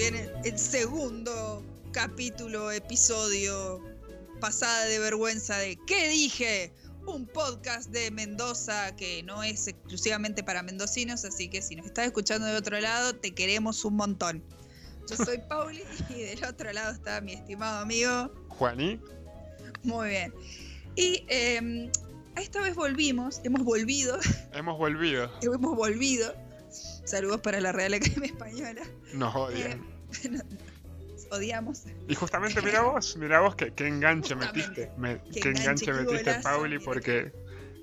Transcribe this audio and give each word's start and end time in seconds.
viene 0.00 0.32
el 0.44 0.58
segundo 0.58 1.62
capítulo, 1.92 2.72
episodio, 2.72 3.84
pasada 4.40 4.86
de 4.86 4.98
vergüenza 4.98 5.58
de 5.58 5.78
¿Qué 5.86 6.08
dije? 6.08 6.72
Un 7.06 7.26
podcast 7.26 7.90
de 7.90 8.10
Mendoza 8.10 8.96
que 8.96 9.22
no 9.24 9.42
es 9.42 9.68
exclusivamente 9.68 10.42
para 10.42 10.62
mendocinos, 10.62 11.26
así 11.26 11.48
que 11.48 11.60
si 11.60 11.76
nos 11.76 11.84
estás 11.84 12.06
escuchando 12.06 12.46
de 12.46 12.56
otro 12.56 12.80
lado, 12.80 13.14
te 13.14 13.34
queremos 13.34 13.84
un 13.84 13.96
montón. 13.96 14.42
Yo 15.06 15.22
soy 15.22 15.36
Pauli 15.50 15.82
y 16.08 16.22
del 16.22 16.44
otro 16.44 16.72
lado 16.72 16.92
está 16.94 17.20
mi 17.20 17.34
estimado 17.34 17.80
amigo 17.80 18.32
Juaní. 18.48 18.98
Muy 19.82 20.08
bien. 20.08 20.32
Y 20.96 21.26
eh, 21.28 21.90
esta 22.36 22.62
vez 22.62 22.74
volvimos, 22.74 23.42
hemos 23.44 23.64
volvido. 23.64 24.18
Hemos 24.54 24.78
volvido. 24.78 25.30
hemos 25.42 25.76
volvido. 25.76 26.34
Saludos 27.04 27.40
para 27.40 27.60
la 27.60 27.72
Real 27.72 27.92
Academia 27.92 28.30
Española. 28.30 28.82
Nos 29.12 29.34
odian. 29.34 29.72
Eh, 29.72 29.89
odiamos. 31.30 31.84
Y 32.08 32.14
justamente 32.14 32.60
mira 32.62 32.82
vos, 32.82 33.16
mira 33.16 33.40
vos 33.40 33.54
qué, 33.54 33.72
enganche 33.86 34.34
metiste. 34.34 34.90
Me- 34.96 35.20
Qué 35.32 35.40
qué, 35.40 35.48
enganche, 35.50 35.92
metiste, 35.92 36.24
golazo, 36.24 36.42
Pauli, 36.42 36.78
porque 36.78 37.32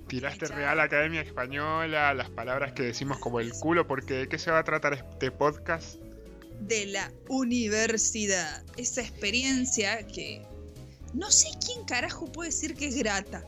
tiraste. 0.08 0.48
Real 0.48 0.80
Academia 0.80 1.22
Española, 1.22 2.14
las 2.14 2.30
palabras 2.30 2.74
que 2.74 2.84
decimos 2.84 3.20
como 3.20 3.40
el 3.40 3.52
culo, 3.54 3.88
porque 3.88 4.14
¿de 4.16 4.28
qué 4.30 4.38
se 4.38 4.52
va 4.52 4.60
a 4.60 4.64
tratar 4.64 4.94
este 4.94 5.32
podcast? 5.32 5.96
De 6.62 6.88
la 6.88 7.12
universidad. 7.30 8.64
Esa 8.78 9.02
experiencia 9.02 10.06
que 10.08 10.42
no 11.14 11.30
sé 11.32 11.50
quién 11.66 11.86
carajo 11.86 12.32
puede 12.32 12.50
decir 12.50 12.76
que 12.76 12.88
es 12.88 12.96
grata 12.96 13.44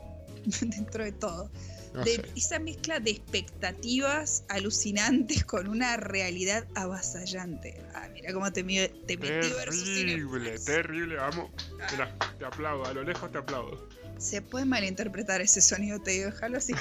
dentro 0.61 1.03
de 1.03 1.11
todo. 1.11 1.49
No 1.93 2.03
de 2.03 2.15
sé. 2.15 2.25
esa 2.35 2.59
mezcla 2.59 2.99
de 2.99 3.11
expectativas 3.11 4.43
alucinantes 4.49 5.43
con 5.43 5.67
una 5.67 5.97
realidad 5.97 6.65
avasallante. 6.75 7.81
Ah, 7.95 8.07
mira 8.13 8.31
cómo 8.33 8.51
te, 8.51 8.63
te 8.63 9.17
metí 9.17 9.49
Terrible, 9.49 10.59
terrible, 10.59 11.15
vamos. 11.15 11.49
Mira, 11.91 12.15
te 12.37 12.45
aplaudo, 12.45 12.85
a 12.85 12.93
lo 12.93 13.03
lejos 13.03 13.31
te 13.31 13.37
aplaudo. 13.37 13.89
Se 14.19 14.41
puede 14.41 14.65
malinterpretar 14.65 15.39
ese 15.39 15.61
sonido, 15.61 15.99
te 16.01 16.11
digo, 16.11 16.25
déjalo 16.25 16.57
así. 16.57 16.73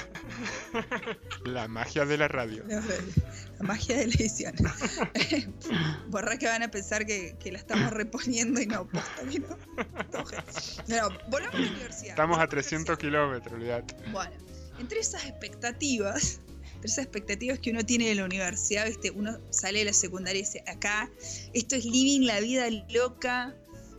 La 1.45 1.69
magia 1.69 2.05
de 2.05 2.17
la 2.17 2.27
radio. 2.27 2.65
La, 2.67 2.81
la 2.81 3.65
magia 3.65 3.97
de 3.97 4.07
la 4.07 4.13
edición. 4.13 4.53
Borra 6.09 6.37
que 6.37 6.47
van 6.47 6.63
a 6.63 6.69
pensar 6.69 7.05
que, 7.05 7.37
que 7.39 7.53
la 7.53 7.59
estamos 7.59 7.91
reponiendo 7.91 8.59
y 8.61 8.67
no, 8.67 8.85
posta 8.85 9.21
que 9.31 9.39
no. 9.39 9.47
Volvamos 11.29 11.55
a 11.55 11.59
la 11.59 11.71
universidad. 11.71 12.09
Estamos 12.09 12.39
a 12.39 12.47
Volvamos 12.47 12.49
300 12.49 12.97
kilómetros, 12.97 13.53
olvidate. 13.53 13.95
Bueno, 14.11 14.33
entre 14.79 14.99
esas 14.99 15.25
expectativas, 15.25 16.41
entre 16.75 16.87
esas 16.89 17.05
expectativas 17.05 17.59
que 17.59 17.71
uno 17.71 17.85
tiene 17.85 18.07
de 18.07 18.15
la 18.15 18.25
universidad, 18.25 18.85
¿viste? 18.85 19.11
uno 19.11 19.37
sale 19.49 19.79
de 19.79 19.85
la 19.85 19.93
secundaria 19.93 20.39
y 20.39 20.43
dice, 20.45 20.63
acá, 20.67 21.11
esto 21.53 21.75
es 21.75 21.85
living 21.85 22.25
la 22.25 22.39
vida 22.39 22.67
loca, 22.89 23.55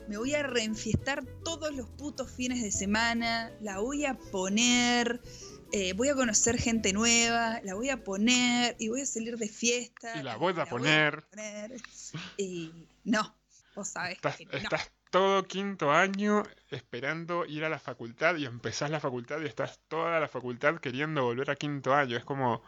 me 0.09 0.17
voy 0.17 0.35
a 0.35 0.43
reenfiestar 0.43 1.25
todos 1.45 1.75
los 1.75 1.89
putos 1.91 2.31
fines 2.31 2.63
de 2.63 2.73
semana, 2.73 3.53
la 3.61 3.79
voy 3.79 4.07
a 4.07 4.15
poner, 4.15 5.21
eh, 5.73 5.93
voy 5.93 6.09
a 6.09 6.15
conocer 6.15 6.59
gente 6.59 6.93
nueva, 6.93 7.61
la 7.63 7.75
voy 7.75 7.91
a 7.91 8.03
poner 8.03 8.75
y 8.79 8.89
voy 8.89 9.03
a 9.03 9.07
salir 9.07 9.37
de 9.37 9.49
fiesta. 9.49 10.19
Y 10.19 10.23
la 10.25 10.37
voy 10.37 10.53
a 10.59 10.67
poner. 10.67 11.27
poner. 11.31 11.77
Y 12.37 12.73
no, 13.05 13.37
vos 13.77 13.89
sabés 13.89 14.17
Estás, 14.17 14.37
que 14.37 14.47
no. 14.47 14.53
estás 14.59 14.91
todo 15.11 15.45
quinto 15.47 15.91
año 15.93 16.45
esperando 16.71 17.45
ir 17.47 17.65
a 17.65 17.69
la 17.69 17.79
facultad 17.79 18.37
y 18.37 18.47
empezás 18.47 18.91
la 18.91 19.01
facultad 19.01 19.41
y 19.41 19.47
estás 19.47 19.81
toda 19.89 20.19
la 20.21 20.29
facultad 20.29 20.77
queriendo 20.79 21.25
volver 21.25 21.51
a 21.51 21.57
quinto 21.57 21.95
año. 21.95 22.17
Es 22.17 22.25
como... 22.25 22.63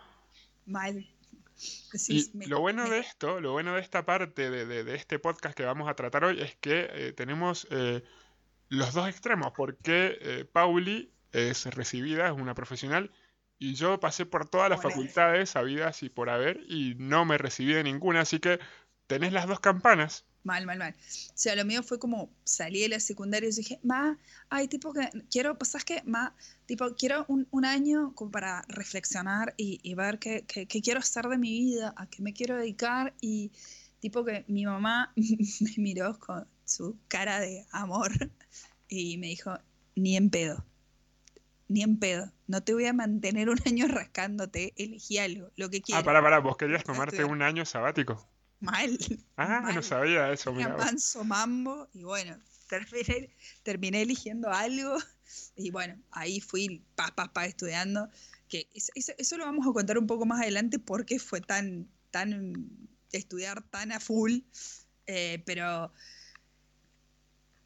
Mal. 0.67 0.97
Y 0.99 1.91
Decís, 1.93 2.35
me- 2.35 2.47
lo 2.47 2.61
bueno 2.61 2.85
me- 2.85 2.91
de 2.91 2.99
esto, 2.99 3.41
lo 3.41 3.53
bueno 3.53 3.75
de 3.75 3.81
esta 3.81 4.05
parte 4.05 4.51
de, 4.51 4.67
de- 4.67 4.85
de 4.85 4.95
este 4.97 5.19
podcast 5.19 5.57
que 5.57 5.65
vamos 5.65 5.89
a 5.89 5.95
tratar 5.95 6.25
hoy 6.25 6.41
es 6.41 6.57
que 6.57 6.89
eh, 6.91 7.13
tenemos 7.13 7.67
eh, 7.71 8.03
los 8.69 8.93
dos 8.95 9.09
extremos, 9.09 9.53
porque 9.57 10.19
eh, 10.21 10.45
Pauli 10.51 11.13
es 11.33 11.67
recibida, 11.67 12.27
es 12.27 12.33
una 12.33 12.55
profesional, 12.55 13.11
y 13.59 13.75
yo 13.75 14.01
pasé 14.01 14.27
por 14.27 14.49
todas 14.49 14.69
las 14.71 14.83
facultades 14.83 15.55
habidas 15.55 16.03
y 16.03 16.09
por 16.09 16.31
haber, 16.31 16.59
y 16.69 16.95
no 16.99 17.25
me 17.25 17.39
recibí 17.39 17.73
de 17.75 17.85
ninguna, 17.85 18.23
así 18.23 18.41
que 18.41 18.59
tenés 19.07 19.33
las 19.33 19.47
dos 19.47 19.61
campanas. 19.61 20.25
Mal, 20.45 20.67
mal, 20.67 20.79
mal. 20.79 20.93
O 20.93 21.33
sea, 21.35 21.55
lo 21.57 21.65
mío 21.65 21.83
fue 21.85 21.99
como 22.01 22.31
salí 22.45 22.81
de 22.81 22.89
la 22.89 23.01
secundaria 23.01 23.49
y 23.49 23.53
dije, 23.53 23.79
ma, 23.85 24.19
ay, 24.51 24.67
tipo 24.69 24.93
que 24.93 25.09
quiero, 25.31 25.57
pues, 25.59 25.71
¿sabes 25.71 25.85
qué? 25.85 26.03
Ma, 26.05 26.35
tipo, 26.67 26.95
quiero 26.97 27.25
un, 27.29 27.47
un 27.53 27.65
año 27.65 28.13
como 28.15 28.31
para 28.33 28.63
reflexionar 28.69 29.55
y, 29.57 29.79
y 29.83 29.95
ver 29.95 30.19
qué, 30.19 30.45
qué- 30.47 30.67
qué 30.67 30.81
quiero 30.83 31.01
hacer 31.01 31.27
de 31.29 31.39
mi 31.39 31.51
vida, 31.51 31.95
a 31.97 32.07
qué 32.09 32.23
me 32.23 32.33
quiero 32.33 32.57
dedicar. 32.57 33.15
Y 33.21 33.53
tipo 34.01 34.25
que 34.25 34.45
mi 34.49 34.65
mamá 34.67 35.13
me 35.17 35.75
miró 35.79 36.19
con 36.19 36.47
su 36.65 36.99
cara 37.09 37.39
de 37.41 37.67
amor 37.71 38.11
y 38.89 39.19
me 39.19 39.29
dijo, 39.29 39.59
ni 39.95 40.17
en 40.17 40.31
pedo, 40.31 40.65
ni 41.69 41.83
en 41.83 41.99
pedo. 41.99 42.33
No 42.47 42.63
te 42.63 42.73
voy 42.75 42.87
a 42.87 42.93
mantener 42.93 43.49
un 43.51 43.59
año 43.67 43.89
rascándote, 43.89 44.75
elegí 44.77 45.19
algo, 45.19 45.51
lo 45.57 45.71
que 45.71 45.83
Ah, 45.97 46.03
quieras. 46.03 46.07
pará, 46.07 46.21
pará, 46.25 46.39
vos 46.41 46.57
querías 46.57 46.83
tomarte 46.85 47.25
un 47.25 47.41
año 47.43 47.65
sabático. 47.65 48.29
Mal. 48.63 48.97
Ah, 49.37 49.73
no 49.75 49.83
sabía 49.83 50.33
eso, 50.33 50.53
vos. 50.53 50.63
manso 50.79 51.25
mambo 51.25 51.89
y 51.93 52.05
bueno, 52.05 52.39
terminé, 52.69 53.35
terminé 53.63 54.03
eligiendo 54.03 54.51
algo 54.51 54.97
y 55.57 55.71
bueno, 55.71 56.01
ahí 56.13 56.41
fui 56.41 56.83
pa, 56.95 57.09
pa, 57.15 57.33
pa 57.33 57.47
estudiando, 57.47 58.09
que 58.49 58.69
es- 58.75 58.91
eso, 58.95 59.13
eso 59.19 59.37
lo 59.37 59.45
vamos 59.47 59.67
a 59.67 59.73
contar 59.73 59.99
un 59.99 60.07
poco 60.07 60.27
más 60.27 60.41
adelante 60.43 60.79
porque 60.79 61.19
fue 61.19 61.41
tan, 61.41 61.89
tan, 62.11 62.53
estudiar 63.11 63.63
tan 63.69 63.91
a 63.93 63.99
full, 64.01 64.41
eh, 65.07 65.43
pero 65.45 65.93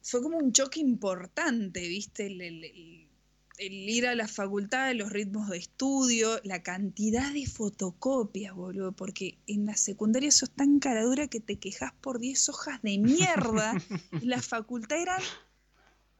fue 0.01 0.21
como 0.21 0.37
un 0.37 0.51
choque 0.53 0.79
importante, 0.79 1.87
¿viste? 1.87 2.25
El, 2.27 2.41
el- 2.41 2.63
el- 2.63 3.07
el 3.57 3.73
ir 3.89 4.07
a 4.07 4.15
la 4.15 4.27
facultad, 4.27 4.93
los 4.93 5.11
ritmos 5.11 5.49
de 5.49 5.57
estudio, 5.57 6.39
la 6.43 6.61
cantidad 6.61 7.33
de 7.33 7.45
fotocopias, 7.45 8.53
boludo, 8.53 8.91
porque 8.91 9.39
en 9.47 9.65
la 9.65 9.75
secundaria 9.75 10.31
sos 10.31 10.51
tan 10.51 10.79
caradura 10.79 11.27
que 11.27 11.39
te 11.39 11.57
quejas 11.57 11.93
por 12.01 12.19
10 12.19 12.49
hojas 12.49 12.81
de 12.83 12.97
mierda. 12.97 13.73
en 14.11 14.29
la 14.29 14.41
facultad 14.41 15.01
eran 15.01 15.21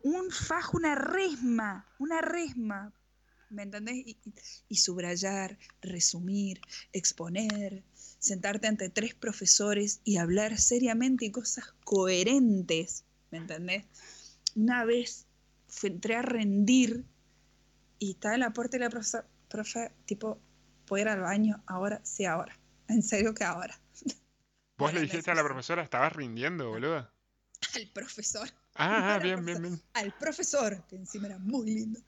un 0.01 0.31
fajo, 0.31 0.77
una 0.77 0.95
resma, 0.95 1.87
una 1.99 2.21
resma. 2.21 2.93
¿Me 3.49 3.63
entendés? 3.63 3.95
Y, 3.95 4.17
y- 4.67 4.75
subrayar, 4.75 5.57
resumir, 5.81 6.59
exponer, 6.91 7.83
sentarte 8.19 8.67
ante 8.67 8.89
tres 8.89 9.15
profesores 9.15 10.01
y 10.03 10.17
hablar 10.17 10.59
seriamente 10.59 11.25
y 11.25 11.31
cosas 11.31 11.73
coherentes. 11.85 13.05
¿Me 13.31 13.37
entendés? 13.37 13.85
Una 14.55 14.83
vez 14.83 15.27
entré 15.83 16.15
a 16.15 16.21
rendir 16.21 17.05
y 17.99 18.17
en 18.23 18.39
la 18.39 18.51
puerta 18.51 18.77
y 18.77 18.79
la 18.79 18.89
profesora, 18.89 19.27
profe, 19.49 19.91
tipo, 20.05 20.39
¿puedo 20.85 21.01
ir 21.01 21.09
al 21.09 21.21
baño 21.21 21.63
ahora? 21.67 22.01
Sí, 22.03 22.25
ahora. 22.25 22.57
En 22.87 23.01
serio 23.03 23.33
que 23.33 23.43
ahora. 23.43 23.79
Vos 24.77 24.93
le 24.93 25.01
dijiste 25.01 25.31
a 25.31 25.35
la 25.35 25.43
profesora, 25.43 25.83
estabas 25.83 26.13
rindiendo, 26.13 26.69
boluda. 26.69 27.11
Al 27.75 27.87
profesor. 27.87 28.47
Ah, 28.75 29.15
ah, 29.15 29.19
bien, 29.19 29.43
bien, 29.43 29.61
bien. 29.61 29.81
Al 29.93 30.13
profesor, 30.13 30.85
que 30.87 30.95
encima 30.95 31.27
era 31.27 31.39
muy 31.39 31.65
lindo. 31.73 31.99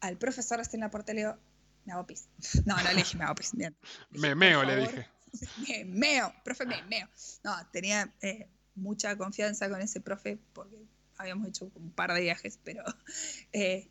Al 0.00 0.16
profesor 0.16 0.58
así 0.60 0.76
en 0.76 0.80
la 0.80 0.90
puerta 0.90 1.12
le 1.12 1.20
digo, 1.20 1.36
me 1.84 1.92
hago 1.92 2.06
pis. 2.06 2.28
No, 2.64 2.76
no 2.76 2.82
le 2.82 2.94
dije, 2.94 3.18
me 3.18 3.24
hago 3.24 3.34
pis. 3.34 3.52
bien. 3.54 3.76
Le 4.10 4.18
dije, 4.18 4.20
Me 4.20 4.28
"Por 4.30 4.36
meo, 4.38 4.64
le 4.64 4.74
favor". 4.76 4.88
dije. 4.88 5.08
Me 5.68 5.84
meo, 5.84 6.32
profe, 6.44 6.64
me 6.64 6.80
meo. 6.84 7.08
No, 7.42 7.54
tenía 7.72 8.14
eh, 8.22 8.48
mucha 8.76 9.16
confianza 9.18 9.68
con 9.68 9.80
ese 9.82 10.00
profe 10.00 10.38
porque 10.52 10.76
habíamos 11.16 11.48
hecho 11.48 11.70
un 11.74 11.90
par 11.92 12.12
de 12.14 12.20
viajes, 12.20 12.58
pero 12.62 12.84
eh, 13.52 13.90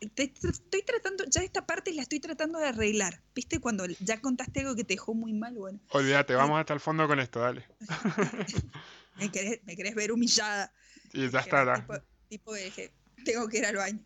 estoy 0.00 0.82
tratando, 0.82 1.24
ya 1.28 1.42
esta 1.42 1.66
parte 1.66 1.92
la 1.92 2.02
estoy 2.02 2.20
tratando 2.20 2.58
de 2.58 2.66
arreglar. 2.66 3.22
¿Viste? 3.34 3.60
Cuando 3.60 3.86
ya 4.00 4.20
contaste 4.20 4.60
algo 4.60 4.74
que 4.74 4.84
te 4.84 4.94
dejó 4.94 5.14
muy 5.14 5.32
mal, 5.32 5.54
bueno, 5.54 5.80
Olvídate, 5.90 6.34
vamos 6.34 6.58
hasta 6.58 6.74
el 6.74 6.80
fondo 6.80 7.06
con 7.06 7.20
esto, 7.20 7.40
dale. 7.40 7.66
me 9.16 9.30
querés, 9.30 9.60
me 9.64 9.76
querés 9.76 9.94
ver 9.94 10.12
humillada. 10.12 10.72
Y 11.12 11.28
ya 11.30 11.30
Que 11.30 11.38
está. 11.38 11.74
Tipo, 11.74 11.94
tipo 12.28 12.52
que 12.54 12.64
dije, 12.64 12.92
tengo 13.24 13.48
que 13.48 13.58
ir 13.58 13.66
al 13.66 13.76
baño. 13.76 14.00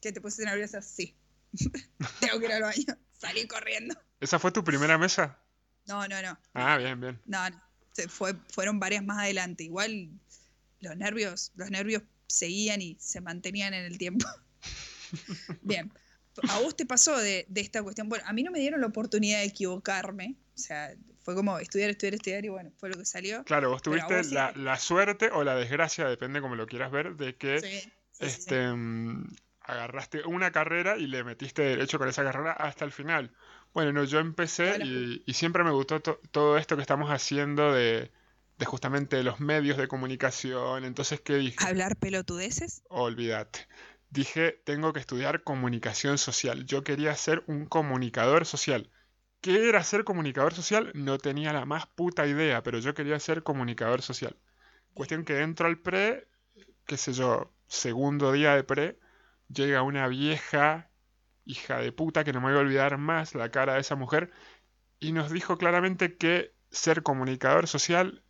¿Qué 0.00 0.12
te 0.12 0.20
puse 0.20 0.44
nerviosa? 0.44 0.82
Sí. 0.82 1.16
tengo 2.20 2.38
que 2.38 2.46
ir 2.46 2.52
al 2.52 2.62
baño. 2.62 2.98
Salí 3.12 3.46
corriendo. 3.46 3.94
¿Esa 4.20 4.38
fue 4.38 4.52
tu 4.52 4.62
primera 4.62 4.98
mesa? 4.98 5.38
No, 5.86 6.06
no, 6.08 6.22
no. 6.22 6.38
Ah, 6.54 6.76
bien, 6.78 7.00
bien. 7.00 7.20
No, 7.26 7.48
no. 7.48 7.62
Se 7.92 8.08
fue, 8.08 8.34
fueron 8.50 8.80
varias 8.80 9.04
más 9.04 9.18
adelante. 9.18 9.64
Igual 9.64 10.10
los 10.80 10.96
nervios, 10.96 11.52
los 11.54 11.70
nervios 11.70 12.02
seguían 12.26 12.82
y 12.82 12.96
se 13.00 13.20
mantenían 13.20 13.74
en 13.74 13.84
el 13.84 13.98
tiempo. 13.98 14.26
Bien. 15.62 15.90
¿A 16.48 16.58
vos 16.60 16.76
te 16.76 16.84
pasó 16.84 17.16
de, 17.16 17.46
de 17.48 17.60
esta 17.60 17.82
cuestión? 17.82 18.08
Bueno, 18.08 18.24
a 18.26 18.32
mí 18.32 18.42
no 18.42 18.50
me 18.50 18.58
dieron 18.58 18.80
la 18.80 18.88
oportunidad 18.88 19.38
de 19.38 19.44
equivocarme. 19.44 20.34
O 20.54 20.58
sea, 20.58 20.94
fue 21.20 21.34
como 21.34 21.58
estudiar, 21.58 21.90
estudiar, 21.90 22.14
estudiar 22.14 22.44
y 22.44 22.48
bueno, 22.48 22.72
fue 22.76 22.88
lo 22.88 22.98
que 22.98 23.04
salió. 23.04 23.44
Claro, 23.44 23.70
vos 23.70 23.82
tuviste 23.82 24.16
vos 24.16 24.32
la, 24.32 24.52
la 24.56 24.78
suerte 24.78 25.30
o 25.32 25.44
la 25.44 25.54
desgracia, 25.54 26.06
depende 26.06 26.40
como 26.40 26.56
lo 26.56 26.66
quieras 26.66 26.90
ver, 26.90 27.16
de 27.16 27.36
que 27.36 27.60
Sí, 27.60 27.92
este 28.20 28.72
mm, 28.72 29.28
agarraste 29.60 30.22
una 30.26 30.50
carrera 30.52 30.96
y 30.96 31.06
le 31.06 31.24
metiste 31.24 31.62
derecho 31.62 31.98
con 31.98 32.08
esa 32.08 32.22
carrera 32.24 32.52
hasta 32.52 32.84
el 32.84 32.92
final. 32.92 33.32
Bueno, 33.72 33.92
no, 33.92 34.04
yo 34.04 34.18
empecé 34.18 34.78
y, 34.82 35.22
y 35.26 35.32
siempre 35.34 35.64
me 35.64 35.70
gustó 35.72 36.00
to- 36.00 36.20
todo 36.30 36.58
esto 36.58 36.76
que 36.76 36.82
estamos 36.82 37.10
haciendo 37.10 37.72
de, 37.72 38.10
de 38.58 38.64
justamente 38.66 39.22
los 39.22 39.40
medios 39.40 39.76
de 39.76 39.88
comunicación. 39.88 40.84
Entonces, 40.84 41.20
¿qué 41.20 41.34
dije? 41.36 41.56
¿Hablar 41.64 41.96
pelotudeces? 41.96 42.82
Olvídate. 42.88 43.66
Dije, 44.14 44.62
tengo 44.64 44.92
que 44.92 45.00
estudiar 45.00 45.42
comunicación 45.42 46.18
social. 46.18 46.66
Yo 46.66 46.84
quería 46.84 47.16
ser 47.16 47.42
un 47.48 47.66
comunicador 47.66 48.46
social. 48.46 48.88
¿Qué 49.40 49.68
era 49.68 49.82
ser 49.82 50.04
comunicador 50.04 50.54
social? 50.54 50.92
No 50.94 51.18
tenía 51.18 51.52
la 51.52 51.64
más 51.64 51.88
puta 51.88 52.24
idea, 52.24 52.62
pero 52.62 52.78
yo 52.78 52.94
quería 52.94 53.18
ser 53.18 53.42
comunicador 53.42 54.02
social. 54.02 54.36
Cuestión 54.94 55.24
que 55.24 55.40
entro 55.40 55.66
al 55.66 55.80
pre, 55.80 56.28
qué 56.86 56.96
sé 56.96 57.12
yo, 57.12 57.52
segundo 57.66 58.30
día 58.30 58.54
de 58.54 58.62
pre, 58.62 59.00
llega 59.48 59.82
una 59.82 60.06
vieja 60.06 60.92
hija 61.44 61.78
de 61.78 61.90
puta 61.90 62.22
que 62.22 62.32
no 62.32 62.40
me 62.40 62.50
voy 62.50 62.58
a 62.58 62.60
olvidar 62.60 62.98
más 62.98 63.34
la 63.34 63.50
cara 63.50 63.74
de 63.74 63.80
esa 63.80 63.96
mujer 63.96 64.30
y 65.00 65.10
nos 65.10 65.32
dijo 65.32 65.58
claramente 65.58 66.16
que 66.16 66.54
ser 66.70 67.02
comunicador 67.02 67.66
social 67.66 68.22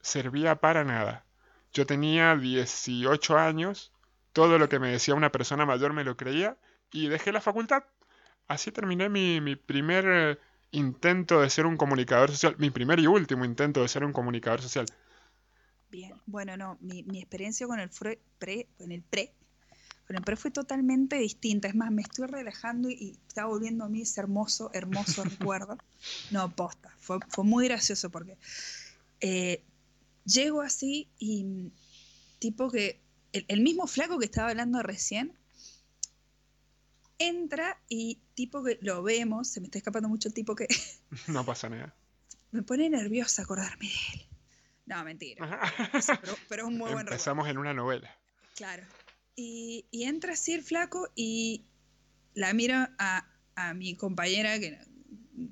servía 0.00 0.56
para 0.56 0.82
nada. 0.82 1.26
Yo 1.72 1.86
tenía 1.86 2.34
18 2.34 3.38
años, 3.38 3.92
todo 4.38 4.58
lo 4.58 4.68
que 4.70 4.78
me 4.78 4.90
decía 4.92 5.14
una 5.22 5.32
persona 5.36 5.66
mayor 5.72 5.92
me 5.92 6.04
lo 6.04 6.16
creía 6.16 6.50
y 6.92 7.08
dejé 7.08 7.32
la 7.32 7.40
facultad. 7.48 7.82
Así 8.48 8.72
terminé 8.72 9.08
mi, 9.08 9.40
mi 9.40 9.56
primer 9.56 10.04
eh, 10.08 10.38
intento 10.72 11.40
de 11.42 11.50
ser 11.50 11.66
un 11.66 11.76
comunicador 11.76 12.30
social, 12.30 12.56
mi 12.58 12.70
primer 12.70 12.98
y 13.00 13.06
último 13.08 13.44
intento 13.44 13.82
de 13.82 13.88
ser 13.88 14.04
un 14.04 14.12
comunicador 14.12 14.60
social. 14.62 14.86
Bien, 15.90 16.12
bueno, 16.26 16.56
no, 16.56 16.76
mi, 16.80 17.02
mi 17.04 17.18
experiencia 17.18 17.66
con 17.66 17.80
el, 17.80 17.90
fre- 17.90 18.18
pre, 18.38 18.68
con 18.76 18.92
el 18.92 19.02
pre, 19.02 19.32
con 20.06 20.16
el 20.16 20.24
pre 20.24 20.36
fue 20.36 20.50
totalmente 20.50 21.16
distinta. 21.18 21.68
Es 21.68 21.74
más, 21.76 21.90
me 21.92 22.02
estoy 22.02 22.26
relajando 22.28 22.90
y, 22.90 22.94
y 22.94 23.10
está 23.28 23.46
volviendo 23.46 23.84
a 23.84 23.88
mí 23.90 24.02
ese 24.02 24.20
hermoso, 24.20 24.70
hermoso 24.74 25.24
recuerdo. 25.30 25.78
No, 26.30 26.54
posta, 26.54 26.94
fue, 27.00 27.20
fue 27.28 27.44
muy 27.44 27.68
gracioso 27.68 28.10
porque 28.10 28.38
eh, 29.20 29.64
llego 30.24 30.62
así 30.62 31.10
y 31.18 31.72
tipo 32.40 32.70
que 32.70 33.00
el, 33.32 33.44
el 33.48 33.60
mismo 33.60 33.86
flaco 33.86 34.18
que 34.18 34.24
estaba 34.26 34.50
hablando 34.50 34.82
recién 34.82 35.36
entra 37.18 37.80
y 37.88 38.20
tipo 38.34 38.62
que 38.62 38.78
lo 38.80 39.02
vemos, 39.02 39.48
se 39.48 39.60
me 39.60 39.66
está 39.66 39.78
escapando 39.78 40.08
mucho 40.08 40.28
el 40.28 40.34
tipo 40.34 40.54
que 40.54 40.68
No 41.26 41.44
pasa 41.44 41.68
nada. 41.68 41.94
me 42.52 42.62
pone 42.62 42.88
nerviosa 42.88 43.42
acordarme 43.42 43.86
de 43.86 43.94
él. 44.14 44.26
No, 44.86 45.04
mentira. 45.04 45.70
Pero, 46.22 46.36
pero 46.48 46.62
es 46.62 46.68
un 46.68 46.78
muy 46.78 46.90
buen 46.92 47.06
recuerdo. 47.06 47.12
Empezamos 47.12 47.48
en 47.48 47.58
una 47.58 47.74
novela. 47.74 48.16
Claro. 48.56 48.84
Y, 49.36 49.84
y 49.90 50.04
entra 50.04 50.32
así 50.32 50.52
el 50.52 50.62
flaco 50.62 51.08
y 51.14 51.66
la 52.34 52.54
miro 52.54 52.76
a, 52.98 53.28
a 53.54 53.74
mi 53.74 53.94
compañera 53.96 54.58
que, 54.58 54.78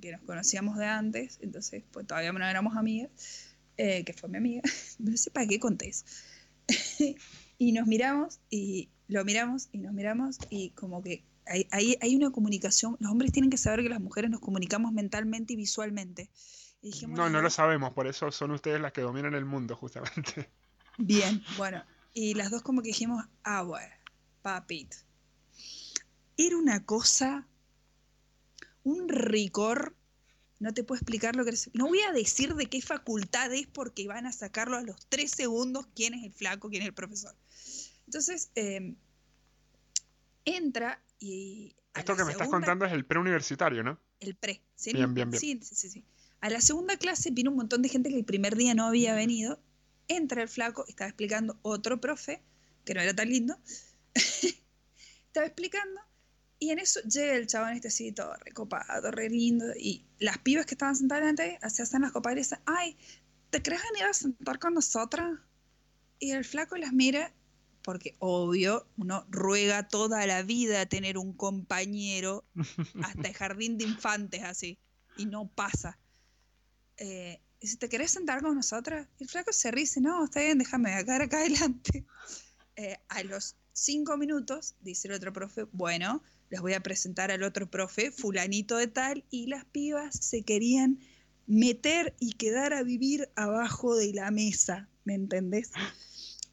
que 0.01 0.13
nos 0.13 0.23
conocíamos 0.23 0.79
de 0.79 0.87
antes, 0.87 1.39
entonces 1.43 1.85
pues 1.93 2.07
todavía 2.07 2.33
no 2.33 2.45
éramos 2.47 2.77
amigas, 2.77 3.11
eh, 3.77 4.05
que 4.05 4.13
fue 4.13 4.29
mi 4.29 4.39
amiga, 4.39 4.63
no 4.99 5.17
sé 5.17 5.31
para 5.31 5.47
qué 5.47 5.61
conté 5.61 5.89
eso. 5.89 6.05
y 7.59 7.73
nos 7.73 7.87
miramos 7.87 8.41
y 8.51 8.91
lo 9.09 9.25
miramos 9.25 9.69
y 9.73 9.79
nos 9.79 9.93
miramos 9.93 10.39
y 10.51 10.71
como 10.71 11.03
que 11.03 11.25
hay, 11.47 11.69
hay, 11.71 11.97
hay 12.01 12.17
una 12.17 12.31
comunicación, 12.31 12.97
los 12.99 13.11
hombres 13.11 13.33
tienen 13.33 13.51
que 13.51 13.57
saber 13.57 13.83
que 13.83 13.89
las 13.89 14.01
mujeres 14.01 14.31
nos 14.31 14.41
comunicamos 14.41 14.93
mentalmente 14.93 15.53
y 15.53 15.57
visualmente. 15.57 16.29
Y 16.83 16.91
dijimos, 16.91 17.17
No, 17.17 17.31
no 17.31 17.41
lo 17.41 17.51
sabemos, 17.51 17.93
por 17.93 18.07
eso 18.07 18.31
son 18.33 18.51
ustedes 18.51 18.81
las 18.81 18.93
que 18.93 19.01
dominan 19.01 19.35
el 19.35 19.45
mundo, 19.45 19.77
justamente. 19.77 20.51
Bien, 20.99 21.43
bueno. 21.57 21.83
Y 22.15 22.35
las 22.35 22.51
dos 22.51 22.63
como 22.63 22.83
que 22.83 22.89
dijimos, 22.89 23.25
ah, 23.45 23.63
bueno, 23.63 23.95
papito. 24.43 24.97
Era 26.37 26.57
una 26.57 26.85
cosa, 26.85 27.47
un 28.85 29.09
rigor, 29.09 29.96
no 30.59 30.73
te 30.73 30.85
puedo 30.85 30.99
explicar 30.99 31.37
lo 31.37 31.45
que 31.45 31.51
es. 31.51 31.71
No 31.75 31.87
voy 31.87 32.01
a 32.01 32.13
decir 32.13 32.55
de 32.55 32.67
qué 32.67 32.81
facultad 32.81 33.53
es 33.53 33.67
porque 33.67 34.07
van 34.09 34.27
a 34.27 34.33
sacarlo 34.33 34.77
a 34.77 34.83
los 34.83 35.07
tres 35.09 35.31
segundos 35.31 35.87
quién 35.95 36.15
es 36.15 36.25
el 36.25 36.33
flaco, 36.33 36.69
quién 36.71 36.83
es 36.83 36.89
el 36.89 36.95
profesor. 36.95 37.35
Entonces, 38.07 38.51
eh, 38.55 38.95
entra 40.45 41.03
y... 41.19 41.77
Esto 41.95 42.15
que 42.17 42.25
me 42.25 42.33
estás 42.33 42.49
contando 42.49 42.85
es 42.85 42.93
el 42.93 43.07
preuniversitario, 43.07 43.83
¿no? 43.83 43.99
el 44.21 44.35
pre. 44.35 44.63
¿sí? 44.75 44.93
Bien, 44.93 45.15
bien, 45.15 45.31
bien. 45.31 45.41
Sí, 45.41 45.59
sí, 45.63 45.75
sí, 45.75 45.91
sí. 45.91 46.05
A 46.41 46.51
la 46.51 46.61
segunda 46.61 46.97
clase 46.97 47.31
vino 47.31 47.51
un 47.51 47.57
montón 47.57 47.83
de 47.83 47.89
gente 47.89 48.11
que 48.11 48.17
el 48.17 48.25
primer 48.25 48.57
día 48.57 48.75
no 48.75 48.87
había 48.87 49.15
venido. 49.15 49.61
Entra 50.09 50.43
el 50.43 50.49
flaco, 50.49 50.85
estaba 50.89 51.09
explicando 51.09 51.59
otro 51.63 52.01
profe, 52.01 52.43
que 52.85 52.95
no 52.95 53.01
era 53.01 53.15
tan 53.15 53.29
lindo. 53.29 53.59
estaba 54.15 55.47
explicando. 55.47 56.01
Y 56.59 56.71
en 56.71 56.79
eso 56.79 57.01
llega 57.03 57.35
el 57.35 57.47
chabón 57.47 57.75
este 57.75 57.89
así, 57.89 58.13
todo 58.13 58.35
recopado, 58.37 59.11
re 59.11 59.29
lindo. 59.29 59.67
Y 59.79 60.07
las 60.19 60.39
pibas 60.39 60.65
que 60.67 60.75
estaban 60.75 60.97
sentadas 60.97 61.23
delante, 61.23 61.59
se 61.69 61.83
hacen 61.83 62.03
las 62.03 62.13
copas 62.13 62.33
y 62.33 62.37
dicen, 62.37 62.59
ay, 62.65 62.97
¿te 63.51 63.63
crees 63.63 63.83
venir 63.93 64.05
a 64.05 64.15
sentar 64.15 64.59
con 64.59 64.75
nosotras? 64.75 65.39
Y 66.19 66.31
el 66.31 66.45
flaco 66.45 66.77
las 66.77 66.93
mira, 66.93 67.35
porque 67.83 68.17
obvio, 68.19 68.89
uno 68.97 69.27
ruega 69.29 69.87
toda 69.87 70.27
la 70.27 70.43
vida 70.43 70.87
tener 70.87 71.19
un 71.19 71.35
compañero 71.35 72.45
hasta 73.03 73.29
el 73.29 73.35
jardín 73.35 73.77
de 73.77 73.85
infantes 73.85 74.43
así, 74.43 74.79
y 75.17 75.27
no 75.27 75.49
pasa. 75.49 75.99
Eh, 76.97 77.41
dice, 77.61 77.77
¿te 77.77 77.91
querés 77.91 78.13
sentar 78.13 78.41
con 78.41 78.55
nosotras? 78.55 79.07
Y 79.19 79.25
el 79.25 79.29
flaco 79.29 79.53
se 79.53 79.71
ríe 79.71 79.83
y 79.83 79.85
dice, 79.85 80.01
no, 80.01 80.25
está 80.25 80.41
bien, 80.41 80.59
déjame 80.59 80.95
acá, 80.95 81.23
acá 81.23 81.39
adelante. 81.39 82.07
Eh, 82.79 82.99
a 83.09 83.23
los 83.23 83.57
cinco 83.73 84.19
minutos, 84.19 84.75
dice 84.83 85.09
el 85.09 85.15
otro 85.15 85.33
profe, 85.33 85.63
bueno, 85.73 86.23
les 86.51 86.61
voy 86.61 86.75
a 86.75 86.81
presentar 86.81 87.31
al 87.31 87.43
otro 87.43 87.71
profe, 87.71 88.11
fulanito 88.11 88.77
de 88.77 88.87
tal, 88.87 89.25
y 89.31 89.47
las 89.47 89.65
pibas 89.65 90.17
se 90.17 90.43
querían 90.43 91.01
meter 91.47 92.15
y 92.19 92.33
quedar 92.33 92.73
a 92.73 92.83
vivir 92.83 93.29
abajo 93.37 93.97
de 93.97 94.13
la 94.13 94.31
mesa, 94.31 94.89
¿me 95.05 95.15
entendés? 95.15 95.71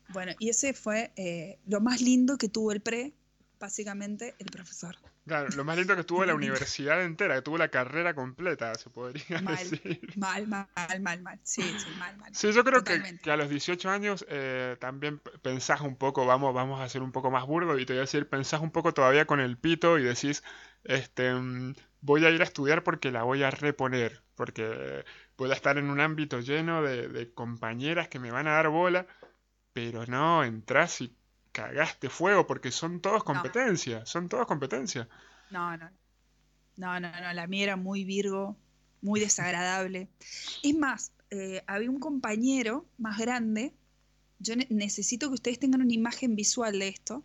Bueno, 0.09 0.33
y 0.39 0.49
ese 0.49 0.73
fue 0.73 1.11
eh, 1.15 1.57
lo 1.65 1.81
más 1.81 2.01
lindo 2.01 2.37
que 2.37 2.49
tuvo 2.49 2.71
el 2.71 2.81
pre, 2.81 3.13
básicamente 3.59 4.35
el 4.39 4.47
profesor. 4.47 4.95
Claro, 5.25 5.49
lo 5.55 5.63
más 5.63 5.77
lindo 5.77 5.95
que 5.95 6.03
tuvo 6.03 6.25
la 6.25 6.35
universidad 6.35 7.01
entera, 7.01 7.35
que 7.35 7.41
tuvo 7.41 7.57
la 7.57 7.69
carrera 7.69 8.13
completa, 8.13 8.75
se 8.75 8.89
podría 8.89 9.39
Mal. 9.39 9.55
decir. 9.57 10.01
Mal, 10.17 10.47
mal, 10.47 10.67
mal, 11.01 11.21
mal. 11.21 11.39
Sí, 11.43 11.61
sí, 11.61 11.89
mal, 11.97 12.17
mal. 12.17 12.35
Sí, 12.35 12.51
yo 12.51 12.63
creo 12.63 12.83
que, 12.83 13.01
que 13.21 13.31
a 13.31 13.37
los 13.37 13.49
18 13.49 13.89
años 13.89 14.25
eh, 14.27 14.75
también 14.79 15.21
pensás 15.41 15.81
un 15.81 15.95
poco, 15.95 16.25
vamos, 16.25 16.53
vamos 16.53 16.81
a 16.81 16.89
ser 16.89 17.03
un 17.03 17.11
poco 17.11 17.31
más 17.31 17.45
burdo 17.45 17.79
y 17.79 17.85
te 17.85 17.93
voy 17.93 17.99
a 17.99 18.01
decir, 18.01 18.27
pensás 18.27 18.59
un 18.59 18.71
poco 18.71 18.93
todavía 18.93 19.25
con 19.25 19.39
el 19.39 19.57
pito 19.57 19.97
y 19.97 20.03
decís, 20.03 20.43
este, 20.83 21.33
mm, 21.33 21.73
voy 22.01 22.25
a 22.25 22.29
ir 22.29 22.41
a 22.41 22.43
estudiar 22.43 22.83
porque 22.83 23.11
la 23.11 23.23
voy 23.23 23.43
a 23.43 23.51
reponer, 23.51 24.23
porque 24.35 25.05
voy 25.37 25.51
a 25.51 25.53
estar 25.53 25.77
en 25.77 25.89
un 25.89 26.01
ámbito 26.01 26.41
lleno 26.41 26.81
de, 26.81 27.07
de 27.07 27.33
compañeras 27.33 28.09
que 28.09 28.19
me 28.19 28.31
van 28.31 28.47
a 28.47 28.53
dar 28.53 28.67
bola, 28.69 29.07
pero 29.73 30.05
no, 30.05 30.43
entras 30.43 31.01
y 31.01 31.15
cagaste 31.53 32.09
fuego 32.09 32.45
porque 32.45 32.71
son 32.71 32.99
todos 32.99 33.23
competencia, 33.23 34.05
son 34.05 34.27
todos 34.27 34.45
competencia. 34.47 35.07
No, 35.51 35.77
no. 35.77 35.89
No, 36.75 36.99
no, 36.99 37.09
no. 37.21 37.33
La 37.33 37.47
mía 37.47 37.63
era 37.63 37.75
muy 37.77 38.03
virgo, 38.03 38.57
muy 39.01 39.19
desagradable. 39.19 40.09
Es 40.63 40.75
más, 40.75 41.13
eh, 41.29 41.63
había 41.67 41.89
un 41.89 41.99
compañero 41.99 42.85
más 42.97 43.17
grande. 43.19 43.73
Yo 44.39 44.55
ne- 44.55 44.67
necesito 44.69 45.29
que 45.29 45.35
ustedes 45.35 45.59
tengan 45.59 45.81
una 45.81 45.93
imagen 45.93 46.35
visual 46.35 46.79
de 46.79 46.87
esto. 46.89 47.23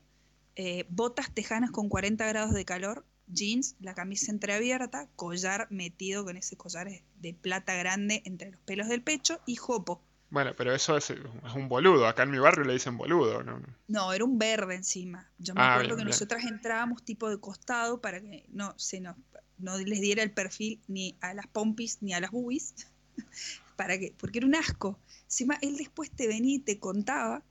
Eh, 0.57 0.85
botas 0.91 1.33
tejanas 1.33 1.71
con 1.71 1.89
40 1.89 2.27
grados 2.27 2.53
de 2.53 2.65
calor, 2.65 3.07
jeans, 3.27 3.77
la 3.81 3.95
camisa 3.95 4.31
entreabierta, 4.33 5.09
collar 5.17 5.67
metido 5.71 6.25
con 6.25 6.37
ese 6.37 6.57
collar 6.57 6.89
de 7.21 7.35
plata 7.35 7.75
grande 7.75 8.23
entre 8.25 8.51
los 8.51 8.61
pelos 8.61 8.89
del 8.89 9.03
pecho 9.03 9.41
y 9.47 9.57
jopo. 9.57 10.03
Bueno, 10.31 10.55
pero 10.57 10.75
eso 10.75 10.97
es, 10.97 11.11
es 11.11 11.19
un 11.55 11.69
boludo, 11.69 12.07
acá 12.07 12.23
en 12.23 12.31
mi 12.31 12.39
barrio 12.39 12.65
le 12.65 12.73
dicen 12.75 12.97
boludo, 12.97 13.43
¿no? 13.43 13.61
No, 13.89 14.13
era 14.13 14.25
un 14.25 14.39
verde 14.39 14.75
encima. 14.77 15.31
Yo 15.39 15.55
me 15.55 15.65
Ah, 15.65 15.65
acuerdo 15.65 15.97
bien, 15.97 15.97
que 15.97 16.05
bien. 16.05 16.07
nosotras 16.07 16.45
entrábamos 16.45 17.05
tipo 17.05 17.29
de 17.31 17.41
costado 17.41 18.01
para 18.01 18.21
que 18.21 18.45
no 18.51 18.75
se 18.79 19.01
nos 19.01 19.17
no 19.59 19.77
les 19.79 20.01
diera 20.01 20.23
el 20.23 20.33
perfil 20.33 20.81
ni 20.87 21.17
a 21.21 21.35
las 21.35 21.47
pompis 21.49 21.99
ni 22.03 22.13
a 22.15 22.21
las 22.21 22.31
bubis. 22.31 22.75
para 23.77 23.99
que, 23.99 24.15
porque 24.19 24.39
era 24.39 24.47
un 24.49 24.55
asco. 24.57 25.01
Encima 25.25 25.59
él 25.63 25.77
después 25.77 26.11
te 26.13 26.29
venía 26.29 26.57
y 26.57 26.61
te 26.61 26.79
contaba. 26.81 27.45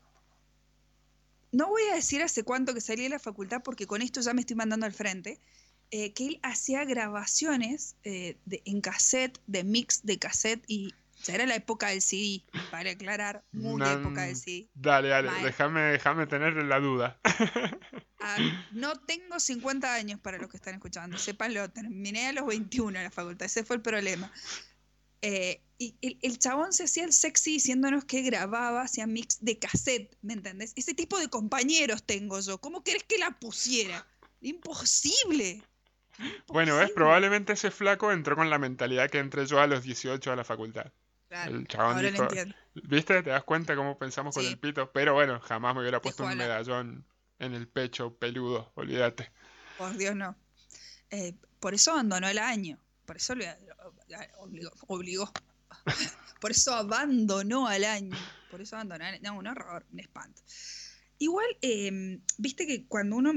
No 1.51 1.67
voy 1.69 1.81
a 1.91 1.95
decir 1.95 2.21
hace 2.23 2.43
cuánto 2.43 2.73
que 2.73 2.81
salí 2.81 3.03
de 3.03 3.09
la 3.09 3.19
facultad 3.19 3.61
porque 3.63 3.87
con 3.87 4.01
esto 4.01 4.21
ya 4.21 4.33
me 4.33 4.41
estoy 4.41 4.55
mandando 4.55 4.85
al 4.85 4.93
frente. 4.93 5.39
eh, 5.91 6.13
que 6.13 6.27
él 6.27 6.39
hacía 6.43 6.83
grabaciones 6.85 7.95
eh, 8.03 8.37
de, 8.45 8.61
en 8.65 8.81
cassette, 8.81 9.39
de 9.47 9.63
mix 9.63 10.05
de 10.05 10.19
cassette 10.19 10.63
y 10.67 10.93
ya 11.27 11.35
era 11.35 11.45
la 11.45 11.55
época 11.55 11.89
del 11.89 12.01
CD, 12.01 12.45
para 12.71 12.91
aclarar, 12.91 13.43
muy 13.51 13.79
No, 13.79 13.91
época 13.91 14.23
del 14.23 14.35
CD. 14.37 14.69
Dale, 14.73 15.09
dale, 15.09 15.29
déjame, 15.43 15.81
déjame 15.81 16.25
tener 16.27 16.53
la 16.63 16.79
duda. 16.79 17.19
Ah, 18.19 18.37
no 18.71 18.95
tengo 18.95 19.39
50 19.39 19.93
años 19.93 20.19
para 20.19 20.39
los 20.39 20.49
que 20.49 20.57
están 20.57 20.73
escuchando, 20.73 21.19
sépanlo, 21.19 21.69
terminé 21.69 22.27
a 22.27 22.33
los 22.33 22.47
21 22.47 22.97
en 22.97 23.03
la 23.03 23.11
facultad, 23.11 23.45
ese 23.45 23.63
fue 23.63 23.75
el 23.75 23.81
problema. 23.83 24.33
Eh, 25.21 25.61
y 25.77 25.95
el, 26.01 26.17
el 26.23 26.39
chabón 26.39 26.73
se 26.73 26.85
hacía 26.85 27.05
el 27.05 27.13
sexy 27.13 27.53
diciéndonos 27.53 28.05
que 28.05 28.23
grababa, 28.23 28.81
hacía 28.81 29.05
mix 29.05 29.37
de 29.45 29.59
cassette, 29.59 30.17
¿me 30.23 30.33
entendés? 30.33 30.73
Ese 30.75 30.95
tipo 30.95 31.19
de 31.19 31.27
compañeros 31.29 32.03
tengo 32.03 32.39
yo, 32.39 32.59
¿cómo 32.59 32.83
querés 32.83 33.03
que 33.03 33.19
la 33.19 33.31
pusiera? 33.39 34.05
Imposible. 34.41 35.63
Bueno, 36.47 36.81
es 36.81 36.89
Imposible. 36.89 36.93
probablemente 36.95 37.53
ese 37.53 37.69
flaco 37.69 38.11
entró 38.11 38.35
con 38.35 38.49
la 38.49 38.57
mentalidad 38.57 39.09
que 39.11 39.19
entré 39.19 39.45
yo 39.45 39.59
a 39.61 39.67
los 39.67 39.83
18 39.83 40.31
a 40.31 40.35
la 40.35 40.43
facultad. 40.43 40.91
Claro, 41.27 41.55
El 41.55 41.67
chabón 41.67 41.95
ahora 41.97 42.11
lo 42.11 42.17
entiendo. 42.23 42.55
¿viste? 42.73 43.21
¿Te 43.23 43.29
das 43.31 43.43
cuenta 43.43 43.75
cómo 43.75 43.97
pensamos 43.97 44.33
con 44.35 44.45
el 44.45 44.57
pito? 44.57 44.91
Pero 44.91 45.13
bueno, 45.13 45.39
jamás 45.41 45.75
me 45.75 45.81
hubiera 45.81 46.01
puesto 46.01 46.23
un 46.23 46.29
medallón 46.37 47.05
en 47.39 47.53
el 47.53 47.67
pecho 47.67 48.15
peludo, 48.17 48.71
olvídate. 48.75 49.31
Por 49.77 49.95
Dios, 49.97 50.15
no. 50.15 50.35
Eh, 51.11 51.33
por 51.59 51.73
eso 51.73 51.91
abandonó 51.91 52.27
el 52.27 52.37
año. 52.39 52.79
Por 53.05 53.17
eso 53.17 53.35
le 53.35 53.55
obligó, 54.39 54.71
obligó. 54.87 55.31
Por 56.41 56.51
eso 56.51 56.73
abandonó 56.73 57.67
al 57.67 57.83
año. 57.83 58.17
Por 58.49 58.61
eso 58.61 58.75
abandonó. 58.75 59.05
al- 59.05 59.21
No, 59.21 59.37
un 59.37 59.47
horror, 59.47 59.85
un 59.91 59.99
espanto. 59.99 60.41
Igual, 61.19 61.47
eh, 61.61 62.19
viste 62.37 62.67
que 62.67 62.85
cuando 62.87 63.15
uno, 63.15 63.33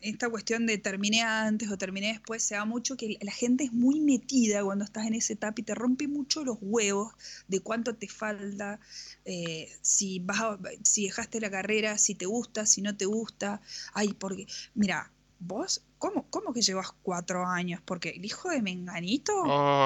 esta 0.00 0.28
cuestión 0.30 0.66
de 0.66 0.78
terminé 0.78 1.22
antes 1.22 1.70
o 1.70 1.76
terminé 1.78 2.08
después, 2.08 2.42
se 2.42 2.54
da 2.54 2.64
mucho 2.64 2.96
que 2.96 3.18
la 3.20 3.32
gente 3.32 3.64
es 3.64 3.72
muy 3.72 4.00
metida 4.00 4.62
cuando 4.62 4.84
estás 4.84 5.06
en 5.06 5.14
esa 5.14 5.32
etapa 5.32 5.60
y 5.60 5.64
te 5.64 5.74
rompe 5.74 6.06
mucho 6.08 6.44
los 6.44 6.58
huevos 6.60 7.12
de 7.48 7.60
cuánto 7.60 7.94
te 7.96 8.08
falta, 8.08 8.78
eh, 9.24 9.68
si, 9.82 10.20
vas 10.20 10.40
a- 10.40 10.58
si 10.82 11.04
dejaste 11.06 11.40
la 11.40 11.50
carrera, 11.50 11.98
si 11.98 12.14
te 12.14 12.26
gusta, 12.26 12.64
si 12.66 12.80
no 12.82 12.96
te 12.96 13.06
gusta. 13.06 13.60
Ay, 13.92 14.14
porque, 14.14 14.46
mira, 14.74 15.10
vos, 15.40 15.82
¿cómo, 15.98 16.26
cómo 16.30 16.52
que 16.52 16.62
llevas 16.62 16.92
cuatro 17.02 17.44
años? 17.46 17.80
Porque 17.84 18.10
el 18.10 18.24
hijo 18.24 18.50
de 18.50 18.62
Menganito 18.62 19.32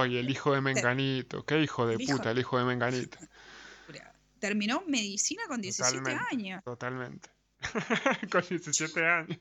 ¡Ay, 0.03 0.19
el 0.19 0.29
hijo 0.31 0.53
de 0.53 0.61
Menganito! 0.61 1.45
¡Qué 1.45 1.63
hijo 1.63 1.87
de 1.87 1.95
El 1.95 2.03
hijo- 2.03 2.17
puta, 2.19 2.31
el 2.31 2.39
hijo 2.39 2.59
de 2.59 2.65
Menganito! 2.65 3.19
terminó 4.39 4.83
medicina 4.89 5.43
con 5.47 5.61
17 5.63 5.99
Totalmente. 5.99 6.35
años. 6.35 6.65
Totalmente. 6.65 7.31
Con 8.31 8.43
17 8.49 9.07
años. 9.07 9.39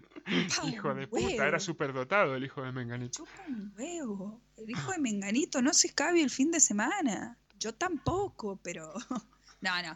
Hijo 0.63 0.93
de 0.93 1.07
puta, 1.07 1.33
era 1.33 1.43
huevo. 1.45 1.59
superdotado 1.59 2.35
el 2.35 2.43
hijo 2.43 2.61
de 2.61 2.71
Menganito. 2.71 3.19
Chupa 3.19 3.43
un 3.47 3.73
huevo. 3.77 4.41
El 4.57 4.69
hijo 4.69 4.91
de 4.91 4.99
Menganito 4.99 5.61
no 5.61 5.73
se 5.73 5.87
escabe 5.87 6.21
el 6.21 6.29
fin 6.29 6.51
de 6.51 6.59
semana. 6.59 7.37
Yo 7.59 7.73
tampoco, 7.73 8.59
pero. 8.61 8.93
No, 9.63 9.79
no. 9.83 9.95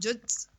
Yo 0.00 0.10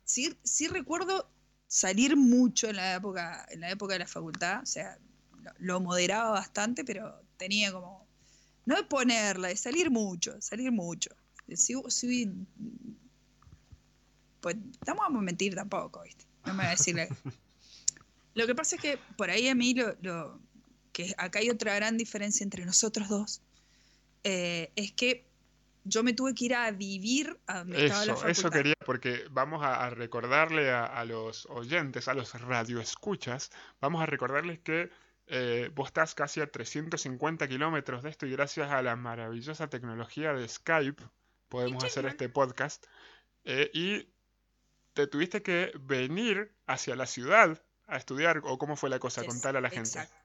sí, 0.04 0.34
sí 0.42 0.66
recuerdo 0.66 1.30
salir 1.66 2.16
mucho 2.16 2.70
en 2.70 2.76
la 2.76 2.94
época, 2.94 3.46
en 3.50 3.60
la 3.60 3.68
época 3.68 3.92
de 3.92 3.98
la 3.98 4.06
facultad. 4.06 4.62
O 4.62 4.64
sea, 4.64 4.98
lo, 5.42 5.52
lo 5.58 5.80
moderaba 5.82 6.30
bastante, 6.30 6.82
pero 6.82 7.20
tenía 7.36 7.70
como. 7.70 8.06
No 8.64 8.76
de 8.76 8.84
ponerla, 8.84 9.48
de 9.48 9.56
salir 9.58 9.90
mucho, 9.90 10.40
salir 10.40 10.72
mucho. 10.72 11.10
Sí, 11.54 11.74
sí, 11.88 12.46
pues 14.40 14.56
no 14.86 14.94
vamos 14.94 15.20
a 15.20 15.24
mentir 15.24 15.54
tampoco, 15.54 16.02
¿viste? 16.02 16.24
No 16.46 16.52
me 16.54 16.62
voy 16.62 16.66
a 16.66 16.70
decirle. 16.70 17.08
Lo 18.34 18.46
que 18.46 18.54
pasa 18.54 18.76
es 18.76 18.82
que 18.82 18.98
por 19.16 19.30
ahí 19.30 19.48
a 19.48 19.54
mí 19.54 19.74
lo, 19.74 19.96
lo- 20.02 20.40
que 20.92 21.14
acá 21.18 21.40
hay 21.40 21.50
otra 21.50 21.74
gran 21.74 21.98
diferencia 21.98 22.42
entre 22.44 22.64
nosotros 22.64 23.08
dos, 23.08 23.42
eh, 24.24 24.70
es 24.76 24.92
que 24.92 25.26
yo 25.84 26.02
me 26.02 26.14
tuve 26.14 26.34
que 26.34 26.46
ir 26.46 26.54
a 26.54 26.70
vivir 26.70 27.38
a 27.46 27.58
donde 27.58 27.84
estaba 27.84 28.04
la 28.06 28.12
Eso, 28.12 28.20
facultad. 28.20 28.30
eso 28.30 28.50
quería, 28.50 28.74
porque 28.84 29.24
vamos 29.30 29.62
a, 29.62 29.84
a 29.84 29.90
recordarle 29.90 30.70
a, 30.70 30.84
a 30.86 31.04
los 31.04 31.46
oyentes, 31.46 32.08
a 32.08 32.14
los 32.14 32.32
radioescuchas, 32.40 33.50
vamos 33.80 34.02
a 34.02 34.06
recordarles 34.06 34.58
que 34.60 34.90
eh, 35.28 35.70
vos 35.74 35.88
estás 35.88 36.14
casi 36.14 36.40
a 36.40 36.46
350 36.50 37.46
kilómetros 37.48 38.02
de 38.02 38.10
esto 38.10 38.26
y 38.26 38.30
gracias 38.32 38.70
a 38.70 38.80
la 38.82 38.96
maravillosa 38.96 39.68
tecnología 39.68 40.32
de 40.32 40.48
Skype 40.48 41.02
podemos 41.48 41.84
hacer 41.84 42.06
este 42.06 42.28
podcast. 42.28 42.86
eh, 43.44 43.70
y 43.74 44.08
te 44.96 45.06
tuviste 45.06 45.42
que 45.42 45.72
venir 45.78 46.50
hacia 46.66 46.96
la 46.96 47.06
ciudad 47.06 47.62
a 47.86 47.98
estudiar, 47.98 48.40
o 48.44 48.56
cómo 48.58 48.76
fue 48.76 48.88
la 48.88 48.98
cosa, 48.98 49.20
Es- 49.20 49.26
contarle 49.28 49.58
a 49.58 49.60
la 49.62 49.68
gente. 49.70 49.90
exacto. 49.90 50.16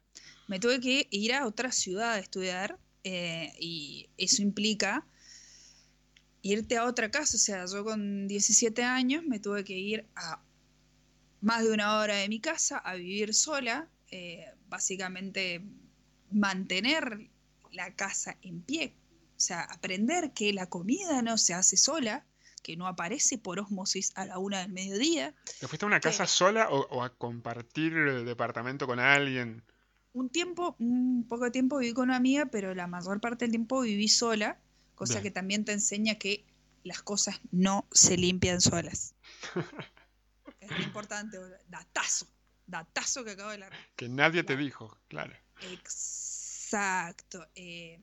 Me 0.47 0.59
tuve 0.59 0.79
que 0.79 1.07
ir 1.11 1.33
a 1.33 1.45
otra 1.45 1.71
ciudad 1.73 2.13
a 2.13 2.19
estudiar 2.19 2.79
eh, 3.03 3.51
y 3.59 4.09
eso 4.17 4.41
implica 4.41 5.05
irte 6.41 6.77
a 6.77 6.85
otra 6.85 7.11
casa. 7.11 7.35
O 7.35 7.39
sea, 7.39 7.65
yo 7.65 7.83
con 7.83 8.27
17 8.27 8.83
años 8.83 9.23
me 9.25 9.39
tuve 9.39 9.63
que 9.65 9.77
ir 9.77 10.07
a 10.15 10.41
más 11.41 11.63
de 11.63 11.71
una 11.71 11.97
hora 11.99 12.15
de 12.15 12.29
mi 12.29 12.39
casa 12.39 12.77
a 12.77 12.95
vivir 12.95 13.33
sola, 13.33 13.89
eh, 14.09 14.45
básicamente 14.69 15.61
mantener 16.31 17.29
la 17.71 17.93
casa 17.95 18.37
en 18.41 18.61
pie. 18.61 18.93
O 19.35 19.39
sea, 19.39 19.61
aprender 19.63 20.31
que 20.33 20.53
la 20.53 20.67
comida 20.69 21.21
no 21.21 21.37
se 21.37 21.53
hace 21.53 21.75
sola, 21.77 22.25
que 22.61 22.77
no 22.77 22.87
aparece 22.87 23.37
por 23.37 23.59
osmosis 23.59 24.11
a 24.15 24.25
la 24.25 24.37
una 24.37 24.59
del 24.59 24.71
mediodía. 24.71 25.33
¿Te 25.59 25.67
fuiste 25.67 25.85
a 25.85 25.87
una 25.87 25.99
casa 25.99 26.27
sola 26.27 26.69
o, 26.69 26.87
o 26.89 27.03
a 27.03 27.13
compartir 27.15 27.93
eh, 27.93 28.23
departamento 28.23 28.87
con 28.87 28.99
alguien? 28.99 29.63
Un 30.13 30.29
tiempo, 30.29 30.75
un 30.79 31.25
poco 31.27 31.45
de 31.45 31.51
tiempo 31.51 31.77
viví 31.77 31.93
con 31.93 32.05
una 32.05 32.17
amiga, 32.17 32.47
pero 32.47 32.75
la 32.75 32.87
mayor 32.87 33.21
parte 33.21 33.45
del 33.45 33.51
tiempo 33.51 33.81
viví 33.81 34.07
sola, 34.07 34.59
cosa 34.95 35.15
Bien. 35.15 35.23
que 35.23 35.31
también 35.31 35.65
te 35.65 35.71
enseña 35.71 36.15
que 36.15 36.45
las 36.83 37.01
cosas 37.01 37.39
no 37.51 37.87
se 37.91 38.17
limpian 38.17 38.61
solas. 38.61 39.15
es 40.59 40.71
importante, 40.83 41.37
datazo, 41.67 42.27
datazo 42.67 43.23
que 43.23 43.31
acabo 43.31 43.49
de 43.49 43.55
hablar. 43.55 43.73
Que 43.95 44.09
nadie 44.09 44.43
te 44.43 44.57
dijo, 44.57 44.97
claro. 45.07 45.33
Exacto. 45.71 47.47
eh, 47.55 47.99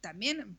también 0.00 0.58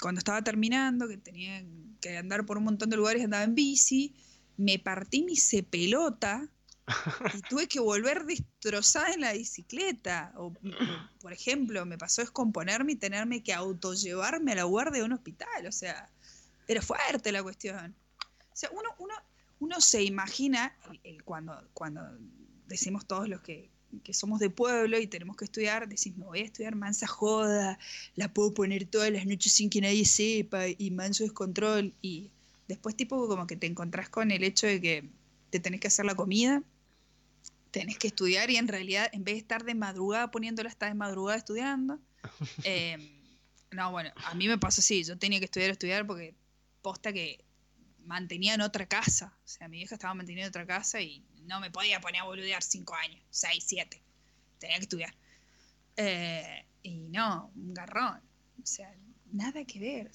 cuando 0.00 0.18
estaba 0.18 0.42
terminando, 0.42 1.08
que 1.08 1.16
tenía 1.16 1.62
que 2.10 2.18
andar 2.18 2.44
por 2.44 2.58
un 2.58 2.64
montón 2.64 2.90
de 2.90 2.96
lugares, 2.96 3.24
andaba 3.24 3.44
en 3.44 3.54
bici, 3.54 4.14
me 4.56 4.78
partí 4.78 5.22
mi 5.22 5.36
cepelota 5.36 6.48
y 7.34 7.40
tuve 7.48 7.66
que 7.66 7.80
volver 7.80 8.24
destrozada 8.26 9.12
en 9.14 9.22
la 9.22 9.32
bicicleta. 9.32 10.32
O, 10.36 10.52
por 11.20 11.32
ejemplo, 11.32 11.86
me 11.86 11.96
pasó 11.96 12.20
descomponerme 12.20 12.92
y 12.92 12.96
tenerme 12.96 13.42
que 13.42 13.54
autollevarme 13.54 14.52
a 14.52 14.56
la 14.56 14.64
guardia 14.64 15.00
de 15.00 15.06
un 15.06 15.12
hospital. 15.14 15.66
O 15.66 15.72
sea, 15.72 16.10
era 16.68 16.82
fuerte 16.82 17.32
la 17.32 17.42
cuestión. 17.42 17.96
O 18.52 18.56
sea, 18.56 18.70
uno, 18.72 18.90
uno, 18.98 19.14
uno 19.60 19.80
se 19.80 20.02
imagina 20.02 20.76
el- 20.90 21.00
el 21.04 21.24
cuando, 21.24 21.68
cuando 21.72 22.02
decimos 22.66 23.06
todos 23.06 23.28
los 23.28 23.40
que, 23.40 23.70
que 24.00 24.14
somos 24.14 24.40
de 24.40 24.50
pueblo 24.50 24.98
y 24.98 25.06
tenemos 25.06 25.36
que 25.36 25.44
estudiar, 25.44 25.88
decís, 25.88 26.16
me 26.16 26.24
voy 26.24 26.40
a 26.40 26.44
estudiar 26.44 26.74
mansa 26.74 27.06
joda, 27.06 27.78
la 28.16 28.32
puedo 28.32 28.54
poner 28.54 28.86
todas 28.86 29.10
las 29.10 29.26
noches 29.26 29.52
sin 29.52 29.70
que 29.70 29.80
nadie 29.80 30.04
sepa 30.04 30.68
y 30.68 30.90
manso 30.90 31.24
descontrol. 31.24 31.92
Y 32.02 32.30
después 32.68 32.96
tipo 32.96 33.28
como 33.28 33.46
que 33.46 33.56
te 33.56 33.66
encontrás 33.66 34.08
con 34.08 34.30
el 34.30 34.42
hecho 34.42 34.66
de 34.66 34.80
que 34.80 35.08
te 35.50 35.60
tenés 35.60 35.80
que 35.80 35.88
hacer 35.88 36.04
la 36.04 36.14
comida, 36.14 36.62
tenés 37.70 37.98
que 37.98 38.06
estudiar 38.06 38.50
y 38.50 38.56
en 38.56 38.68
realidad 38.68 39.08
en 39.12 39.24
vez 39.24 39.34
de 39.34 39.40
estar 39.40 39.64
de 39.64 39.74
madrugada 39.74 40.30
poniéndola, 40.30 40.68
estás 40.68 40.90
de 40.90 40.94
madrugada 40.94 41.38
estudiando. 41.38 41.98
Eh, 42.64 42.96
no, 43.70 43.90
bueno, 43.90 44.10
a 44.24 44.34
mí 44.34 44.46
me 44.46 44.56
pasó 44.56 44.80
así, 44.80 45.02
yo 45.02 45.18
tenía 45.18 45.40
que 45.40 45.46
estudiar, 45.46 45.70
estudiar 45.70 46.06
porque 46.06 46.34
posta 46.80 47.12
que 47.12 47.44
mantenía 48.06 48.54
en 48.54 48.60
otra 48.60 48.86
casa. 48.86 49.36
O 49.44 49.48
sea, 49.48 49.68
mi 49.68 49.78
vieja 49.78 49.94
estaba 49.94 50.14
manteniendo 50.14 50.48
otra 50.48 50.66
casa 50.66 51.00
y 51.00 51.24
no 51.44 51.60
me 51.60 51.70
podía 51.70 52.00
poner 52.00 52.22
a 52.22 52.24
boludear 52.24 52.62
cinco 52.62 52.94
años, 52.94 53.22
seis, 53.30 53.64
siete. 53.66 54.02
Tenía 54.58 54.76
que 54.76 54.82
estudiar. 54.82 55.14
Eh, 55.96 56.66
y 56.82 57.08
no, 57.08 57.50
un 57.54 57.74
garrón. 57.74 58.20
O 58.62 58.66
sea, 58.66 58.92
nada 59.32 59.64
que 59.64 59.78
ver. 59.78 60.10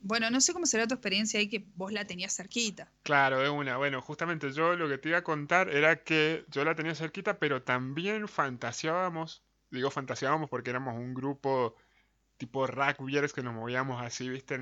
Bueno, 0.00 0.30
no 0.30 0.40
sé 0.40 0.52
cómo 0.52 0.66
será 0.66 0.86
tu 0.86 0.94
experiencia 0.94 1.40
ahí 1.40 1.48
que 1.48 1.66
vos 1.74 1.92
la 1.92 2.06
tenías 2.06 2.34
cerquita. 2.34 2.90
Claro, 3.02 3.40
de 3.40 3.50
una. 3.50 3.76
Bueno, 3.76 4.00
justamente 4.00 4.52
yo 4.52 4.76
lo 4.76 4.88
que 4.88 4.98
te 4.98 5.10
iba 5.10 5.18
a 5.18 5.24
contar 5.24 5.68
era 5.68 6.02
que 6.02 6.44
yo 6.48 6.64
la 6.64 6.74
tenía 6.74 6.94
cerquita, 6.94 7.38
pero 7.38 7.62
también 7.62 8.28
fantaseábamos, 8.28 9.42
digo 9.70 9.90
fantaseábamos 9.90 10.48
porque 10.48 10.70
éramos 10.70 10.94
un 10.94 11.14
grupo 11.14 11.74
tipo 12.38 12.66
rugbyers 12.66 13.34
que 13.34 13.42
nos 13.42 13.54
movíamos 13.54 14.00
así, 14.02 14.30
viste, 14.30 14.58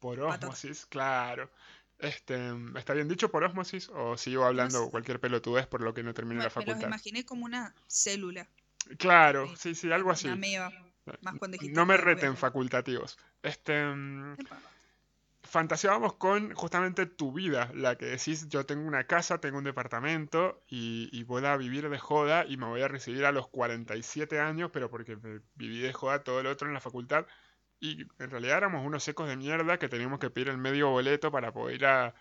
por 0.00 0.20
osmosis, 0.20 0.86
claro. 0.86 1.50
Este, 1.98 2.34
¿está 2.76 2.94
bien 2.94 3.08
dicho 3.08 3.30
por 3.30 3.44
osmosis 3.44 3.90
o 3.90 4.16
sigo 4.16 4.44
hablando 4.46 4.90
cualquier 4.90 5.20
pelotudez 5.20 5.66
por 5.66 5.82
lo 5.82 5.92
que 5.94 6.02
no 6.02 6.14
terminé 6.14 6.38
Me, 6.38 6.44
la 6.44 6.50
me 6.56 6.64
los 6.66 6.78
facultad? 6.78 6.88
imaginé 6.88 7.24
como 7.24 7.44
una 7.44 7.74
célula, 7.86 8.48
Claro, 8.98 9.46
Sí, 9.48 9.56
sí, 9.56 9.74
sí, 9.74 9.92
algo 9.92 10.10
así. 10.10 10.26
una 10.26 10.34
ameba. 10.34 10.70
Más 11.22 11.34
No 11.72 11.86
me 11.86 11.96
reten 11.96 12.36
facultativos. 12.36 13.18
Este, 13.42 13.74
Epa. 14.38 14.58
fantaseábamos 15.42 16.14
con 16.14 16.54
justamente 16.54 17.06
tu 17.06 17.32
vida, 17.32 17.70
la 17.74 17.96
que 17.96 18.06
decís, 18.06 18.48
yo 18.48 18.66
tengo 18.66 18.86
una 18.86 19.04
casa, 19.06 19.38
tengo 19.40 19.58
un 19.58 19.64
departamento 19.64 20.62
y, 20.68 21.08
y 21.12 21.24
voy 21.24 21.44
a 21.46 21.56
vivir 21.56 21.88
de 21.88 21.98
joda 21.98 22.44
y 22.46 22.56
me 22.56 22.66
voy 22.66 22.82
a 22.82 22.88
recibir 22.88 23.24
a 23.24 23.32
los 23.32 23.48
47 23.48 24.38
años, 24.40 24.70
pero 24.72 24.90
porque 24.90 25.18
viví 25.54 25.80
de 25.80 25.92
joda 25.92 26.22
todo 26.24 26.42
lo 26.42 26.50
otro 26.50 26.68
en 26.68 26.74
la 26.74 26.80
facultad. 26.80 27.26
Y 27.80 28.02
en 28.18 28.30
realidad 28.30 28.58
éramos 28.58 28.84
unos 28.86 29.02
secos 29.02 29.28
de 29.28 29.36
mierda 29.36 29.78
que 29.78 29.88
teníamos 29.88 30.18
que 30.20 30.30
pedir 30.30 30.48
el 30.50 30.58
medio 30.58 30.90
boleto 30.90 31.30
para 31.32 31.52
poder 31.52 31.76
ir 31.76 31.86
a, 31.86 32.06
a 32.06 32.14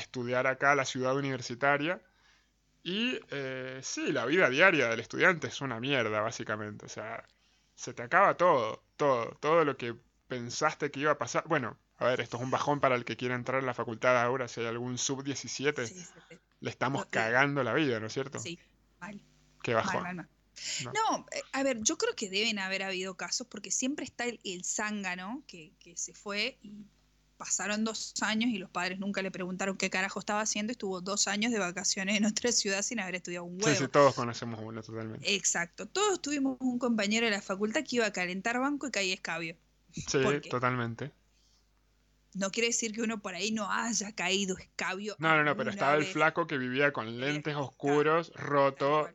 estudiar 0.00 0.46
acá 0.46 0.72
a 0.72 0.76
la 0.76 0.84
ciudad 0.86 1.14
universitaria. 1.16 2.00
Y 2.82 3.18
eh, 3.30 3.80
sí, 3.82 4.12
la 4.12 4.26
vida 4.26 4.48
diaria 4.50 4.88
del 4.88 5.00
estudiante 5.00 5.46
es 5.48 5.60
una 5.60 5.80
mierda, 5.80 6.20
básicamente. 6.20 6.86
O 6.86 6.88
sea, 6.88 7.26
se 7.74 7.94
te 7.94 8.02
acaba 8.02 8.36
todo, 8.36 8.82
todo, 8.96 9.36
todo 9.40 9.64
lo 9.64 9.76
que 9.76 9.94
pensaste 10.28 10.90
que 10.90 11.00
iba 11.00 11.12
a 11.12 11.18
pasar. 11.18 11.44
Bueno, 11.46 11.78
a 11.98 12.06
ver, 12.06 12.20
esto 12.20 12.36
es 12.38 12.42
un 12.42 12.50
bajón 12.50 12.80
para 12.80 12.94
el 12.94 13.04
que 13.04 13.16
quiera 13.16 13.34
entrar 13.34 13.60
en 13.60 13.66
la 13.66 13.74
facultad 13.74 14.20
ahora. 14.20 14.48
Si 14.48 14.60
hay 14.60 14.66
algún 14.66 14.98
sub-17, 14.98 15.86
Sí, 15.86 15.94
sí, 15.94 16.04
sí. 16.28 16.38
le 16.60 16.70
estamos 16.70 17.02
lo- 17.04 17.10
cagando 17.10 17.62
la 17.62 17.74
vida, 17.74 18.00
¿no 18.00 18.06
es 18.06 18.12
cierto? 18.12 18.38
Sí, 18.38 18.58
mal, 19.00 19.20
Qué 19.62 19.74
bajón. 19.74 20.02
mal, 20.02 20.16
mal. 20.16 20.28
No. 20.84 20.92
No, 20.92 21.26
eh, 21.32 21.42
a 21.52 21.62
ver, 21.62 21.82
yo 21.82 21.98
creo 21.98 22.14
que 22.14 22.30
deben 22.30 22.58
haber 22.58 22.82
habido 22.82 23.16
casos 23.16 23.46
porque 23.46 23.70
siempre 23.70 24.04
está 24.04 24.24
el, 24.24 24.40
el 24.44 24.64
zángano 24.64 25.42
que, 25.46 25.72
que 25.78 25.96
se 25.96 26.14
fue 26.14 26.58
y 26.62 26.86
pasaron 27.36 27.84
dos 27.84 28.14
años 28.22 28.50
y 28.50 28.58
los 28.58 28.70
padres 28.70 28.98
nunca 29.00 29.20
le 29.20 29.30
preguntaron 29.30 29.76
qué 29.76 29.90
carajo 29.90 30.20
estaba 30.20 30.40
haciendo. 30.40 30.70
Estuvo 30.70 31.00
dos 31.00 31.26
años 31.26 31.52
de 31.52 31.58
vacaciones 31.58 32.16
en 32.16 32.24
otra 32.24 32.52
ciudad 32.52 32.82
sin 32.82 33.00
haber 33.00 33.16
estudiado 33.16 33.44
un 33.44 33.58
Sí, 33.58 33.66
huevo. 33.66 33.78
sí, 33.78 33.88
todos 33.88 34.14
conocemos 34.14 34.60
uno 34.62 34.82
totalmente. 34.82 35.34
Exacto. 35.34 35.86
Todos 35.86 36.22
tuvimos 36.22 36.56
un 36.60 36.78
compañero 36.78 37.26
de 37.26 37.32
la 37.32 37.42
facultad 37.42 37.82
que 37.82 37.96
iba 37.96 38.06
a 38.06 38.12
calentar 38.12 38.60
banco 38.60 38.86
y 38.86 38.90
caía 38.90 39.14
escabio. 39.14 39.56
Sí, 39.92 40.18
totalmente. 40.48 41.12
No 42.34 42.50
quiere 42.50 42.68
decir 42.68 42.92
que 42.92 43.02
uno 43.02 43.20
por 43.22 43.34
ahí 43.34 43.52
no 43.52 43.70
haya 43.70 44.12
caído 44.12 44.56
escabio. 44.58 45.14
No, 45.18 45.36
no, 45.36 45.44
no, 45.44 45.56
pero 45.56 45.70
estaba 45.70 45.94
el 45.94 46.04
flaco 46.04 46.46
que 46.48 46.58
vivía 46.58 46.92
con 46.92 47.20
lentes 47.20 47.54
oscuros, 47.54 48.32
roto. 48.34 49.08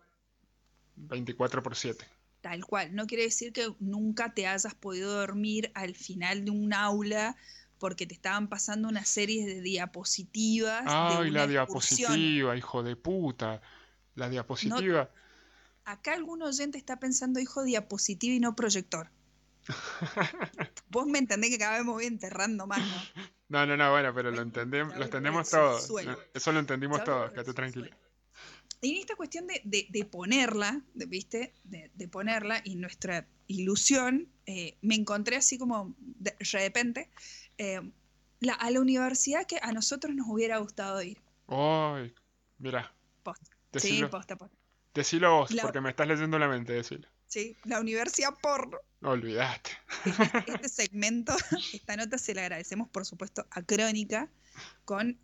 24 1.07 1.63
por 1.63 1.75
7. 1.75 2.05
Tal 2.41 2.65
cual. 2.65 2.95
No 2.95 3.05
quiere 3.07 3.23
decir 3.23 3.51
que 3.51 3.73
nunca 3.79 4.33
te 4.33 4.47
hayas 4.47 4.73
podido 4.73 5.13
dormir 5.13 5.71
al 5.73 5.95
final 5.95 6.45
de 6.45 6.51
un 6.51 6.73
aula 6.73 7.35
porque 7.79 8.05
te 8.05 8.13
estaban 8.13 8.47
pasando 8.47 8.87
una 8.87 9.05
serie 9.05 9.45
de 9.45 9.61
diapositivas. 9.61 10.85
de 10.85 10.91
Ay, 10.91 11.31
la 11.31 11.43
excursión. 11.43 12.11
diapositiva, 12.11 12.57
hijo 12.57 12.83
de 12.83 12.95
puta. 12.95 13.61
La 14.15 14.29
diapositiva. 14.29 15.09
Acá 15.85 16.13
algún 16.13 16.41
oyente 16.43 16.77
está 16.77 16.99
pensando, 16.99 17.39
hijo, 17.39 17.63
diapositiva 17.63 18.35
y 18.35 18.39
no 18.39 18.55
proyector. 18.55 19.09
Vos 20.89 21.07
me 21.07 21.19
entendés 21.19 21.49
que 21.49 21.57
cada 21.57 21.77
vez 21.77 21.85
me 21.85 21.91
voy 21.91 22.05
enterrando 22.05 22.67
más, 22.67 22.79
¿no? 22.79 23.23
No, 23.49 23.65
no, 23.65 23.75
no, 23.75 23.91
bueno, 23.91 24.13
pero 24.13 24.29
lo 24.29 24.41
entendemos, 24.41 24.95
lo 24.95 25.05
entendemos 25.05 25.49
todos. 25.49 25.89
Eso 26.33 26.51
lo 26.51 26.59
entendimos 26.59 27.03
todos, 27.03 27.31
quédate 27.31 27.53
tranquilo. 27.53 27.89
Y 28.81 28.91
en 28.95 28.97
esta 29.01 29.15
cuestión 29.15 29.45
de, 29.47 29.61
de- 29.65 29.87
de 29.89 30.05
ponerla, 30.05 30.81
de- 30.93 31.05
¿viste? 31.05 31.53
De, 31.63 32.07
ponerla 32.07 32.61
y 32.63 32.75
nuestra 32.75 33.27
ilusión, 33.47 34.29
eh, 34.45 34.77
me 34.81 34.95
encontré 34.95 35.35
así 35.35 35.57
como 35.57 35.95
de, 35.99 36.35
repente 36.51 37.09
eh, 37.57 37.81
la- 38.39 38.53
a 38.53 38.71
la 38.71 38.79
universidad 38.79 39.45
que 39.45 39.57
a 39.61 39.71
nosotros 39.73 40.15
nos 40.15 40.27
hubiera 40.29 40.57
gustado 40.59 41.01
ir. 41.03 41.17
Ay, 41.47 42.13
mira, 42.57 42.93
Posta. 43.23 43.45
Sí, 43.73 43.89
decilo, 43.89 44.09
posta, 44.09 44.35
posta. 44.37 44.57
decilo 44.93 45.31
vos, 45.39 45.51
La- 45.51 45.61
porque 45.63 45.81
me 45.81 45.89
estás 45.89 46.07
leyendo 46.07 46.39
la 46.39 46.47
mente, 46.47 46.73
decilo. 46.73 47.07
Sí, 47.27 47.55
la 47.65 47.79
universidad 47.79 48.33
porno. 48.41 48.77
Olvidaste. 49.03 49.71
Este 50.47 50.67
segmento, 50.69 51.35
esta 51.73 51.95
nota 51.95 52.17
se 52.17 52.33
la 52.33 52.41
agradecemos, 52.41 52.89
por 52.89 53.05
supuesto, 53.05 53.45
a 53.51 53.61
Crónica, 53.61 54.29
con... 54.85 55.19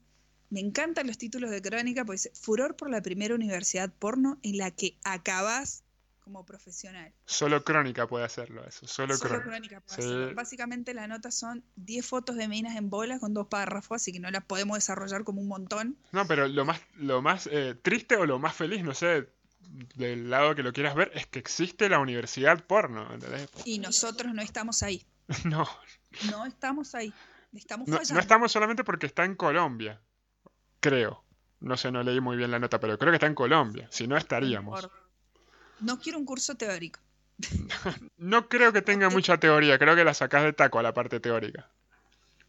Me 0.55 0.61
encantan 0.61 1.05
los 1.05 1.17
títulos 1.17 1.51
de 1.51 1.61
Crónica, 1.61 2.05
dice, 2.09 2.31
furor 2.33 2.77
por 2.77 2.89
la 2.89 3.01
primera 3.01 3.35
universidad 3.35 3.91
porno 3.91 4.39
en 4.41 4.57
la 4.57 4.71
que 4.71 4.97
acabas 5.03 5.83
como 6.21 6.45
profesional. 6.45 7.13
Solo 7.25 7.61
Crónica 7.65 8.07
puede 8.07 8.23
hacerlo 8.23 8.65
eso, 8.65 8.87
solo, 8.87 9.17
Solo 9.17 9.41
Crónica. 9.41 9.49
Crónica 9.49 9.81
puede 9.81 10.01
Sí. 10.01 10.07
hacerlo. 10.07 10.33
Básicamente 10.33 10.93
la 10.93 11.07
nota 11.07 11.29
son 11.29 11.65
10 11.75 12.05
fotos 12.05 12.37
de 12.37 12.47
minas 12.47 12.77
en 12.77 12.89
bola 12.89 13.19
con 13.19 13.33
dos 13.33 13.47
párrafos, 13.47 13.97
así 13.97 14.13
que 14.13 14.21
no 14.21 14.31
las 14.31 14.45
podemos 14.45 14.77
desarrollar 14.77 15.25
como 15.25 15.41
un 15.41 15.49
montón. 15.49 15.97
No, 16.13 16.25
pero 16.25 16.47
lo 16.47 16.63
más, 16.63 16.79
lo 16.95 17.21
más 17.21 17.49
eh, 17.51 17.75
triste 17.81 18.15
o 18.15 18.25
lo 18.25 18.39
más 18.39 18.55
feliz, 18.55 18.81
no 18.81 18.93
sé, 18.93 19.27
del 19.97 20.29
lado 20.29 20.55
que 20.55 20.63
lo 20.63 20.71
quieras 20.71 20.95
ver, 20.95 21.11
es 21.15 21.27
que 21.27 21.39
existe 21.39 21.89
la 21.89 21.99
universidad 21.99 22.63
porno, 22.63 23.13
¿entendés? 23.13 23.49
Y 23.65 23.79
nosotros 23.79 24.33
no 24.33 24.41
estamos 24.41 24.83
ahí. 24.83 25.05
No, 25.43 25.67
No 26.31 26.45
estamos 26.45 26.95
ahí. 26.95 27.13
Estamos 27.53 27.89
no, 27.89 27.99
no 28.13 28.19
estamos 28.21 28.53
solamente 28.53 28.85
porque 28.85 29.05
está 29.05 29.25
en 29.25 29.35
Colombia, 29.35 30.01
creo. 30.85 31.23
No 31.61 31.77
sé, 31.77 31.91
no 31.91 32.03
leí 32.03 32.21
muy 32.21 32.37
bien 32.37 32.51
la 32.51 32.59
nota, 32.59 32.79
pero 32.79 32.97
creo 32.99 33.11
que 33.11 33.15
está 33.15 33.25
en 33.25 33.33
Colombia, 33.33 33.87
si 33.89 34.07
no 34.07 34.17
estaríamos. 34.17 34.87
No 35.79 35.99
quiero 35.99 36.19
un 36.19 36.25
curso 36.25 36.55
teórico. 36.55 36.99
No 38.17 38.47
creo 38.47 38.71
que 38.71 38.81
tenga 38.81 39.09
mucha 39.09 39.37
teoría, 39.37 39.77
creo 39.77 39.95
que 39.95 40.03
la 40.03 40.13
sacás 40.13 40.43
de 40.43 40.53
taco 40.53 40.79
a 40.79 40.83
la 40.83 40.93
parte 40.93 41.19
teórica. 41.19 41.69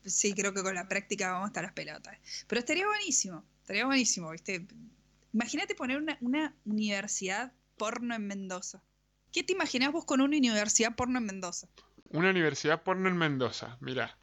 Sí, 0.04 0.32
creo 0.32 0.54
que 0.54 0.62
con 0.62 0.74
la 0.74 0.86
práctica 0.86 1.32
vamos 1.32 1.46
a 1.46 1.48
estar 1.48 1.64
las 1.64 1.72
pelotas. 1.72 2.16
Pero 2.46 2.58
estaría 2.60 2.86
buenísimo, 2.86 3.44
estaría 3.62 3.84
buenísimo, 3.84 4.30
¿viste? 4.30 4.66
Imagínate 5.32 5.74
poner 5.74 5.98
una, 5.98 6.16
una 6.20 6.54
universidad 6.64 7.52
porno 7.76 8.14
en 8.14 8.26
Mendoza. 8.26 8.82
¿Qué 9.32 9.42
te 9.42 9.52
imaginás 9.52 9.92
vos 9.92 10.04
con 10.04 10.20
una 10.20 10.36
universidad 10.36 10.94
porno 10.94 11.18
en 11.18 11.26
Mendoza? 11.26 11.68
Una 12.10 12.30
universidad 12.30 12.82
porno 12.82 13.08
en 13.08 13.16
Mendoza, 13.16 13.76
mira. 13.80 14.16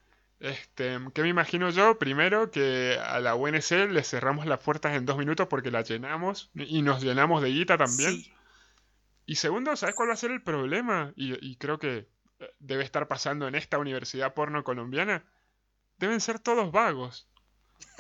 Este, 0.44 1.00
¿qué 1.14 1.22
me 1.22 1.30
imagino 1.30 1.70
yo? 1.70 1.98
Primero 1.98 2.52
que 2.52 3.00
a 3.02 3.22
la 3.22 3.34
UNC 3.34 3.90
le 3.90 4.04
cerramos 4.04 4.46
las 4.46 4.60
puertas 4.60 4.94
en 4.94 5.06
dos 5.06 5.18
minutos 5.18 5.48
porque 5.48 5.72
la 5.72 5.84
llenamos 5.84 6.52
y 6.54 6.82
nos 6.82 7.02
llenamos 7.02 7.42
de 7.42 7.50
guita 7.50 7.78
también. 7.78 8.12
Sí. 8.12 8.34
Y 9.26 9.36
segundo, 9.36 9.74
¿sabes 9.78 9.96
cuál 9.96 10.10
va 10.10 10.16
a 10.16 10.18
ser 10.18 10.32
el 10.32 10.44
problema? 10.44 11.14
Y, 11.16 11.34
y 11.50 11.56
creo 11.56 11.80
que 11.80 12.10
eh, 12.40 12.54
debe 12.60 12.84
estar 12.84 13.08
pasando 13.08 13.48
en 13.48 13.56
esta 13.56 13.78
universidad 13.78 14.34
porno 14.34 14.66
colombiana. 14.66 15.24
Deben 15.98 16.20
ser 16.20 16.40
todos 16.40 16.74
vagos. 16.74 17.30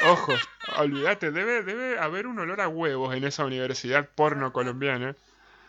Ojo, 0.06 0.34
olvídate, 0.80 1.32
debe, 1.32 1.64
debe 1.64 1.98
haber 1.98 2.28
un 2.28 2.40
olor 2.40 2.60
a 2.60 2.68
huevos 2.68 3.16
en 3.16 3.24
esa 3.24 3.46
universidad 3.46 4.10
porno 4.16 4.52
colombiana. 4.52 5.16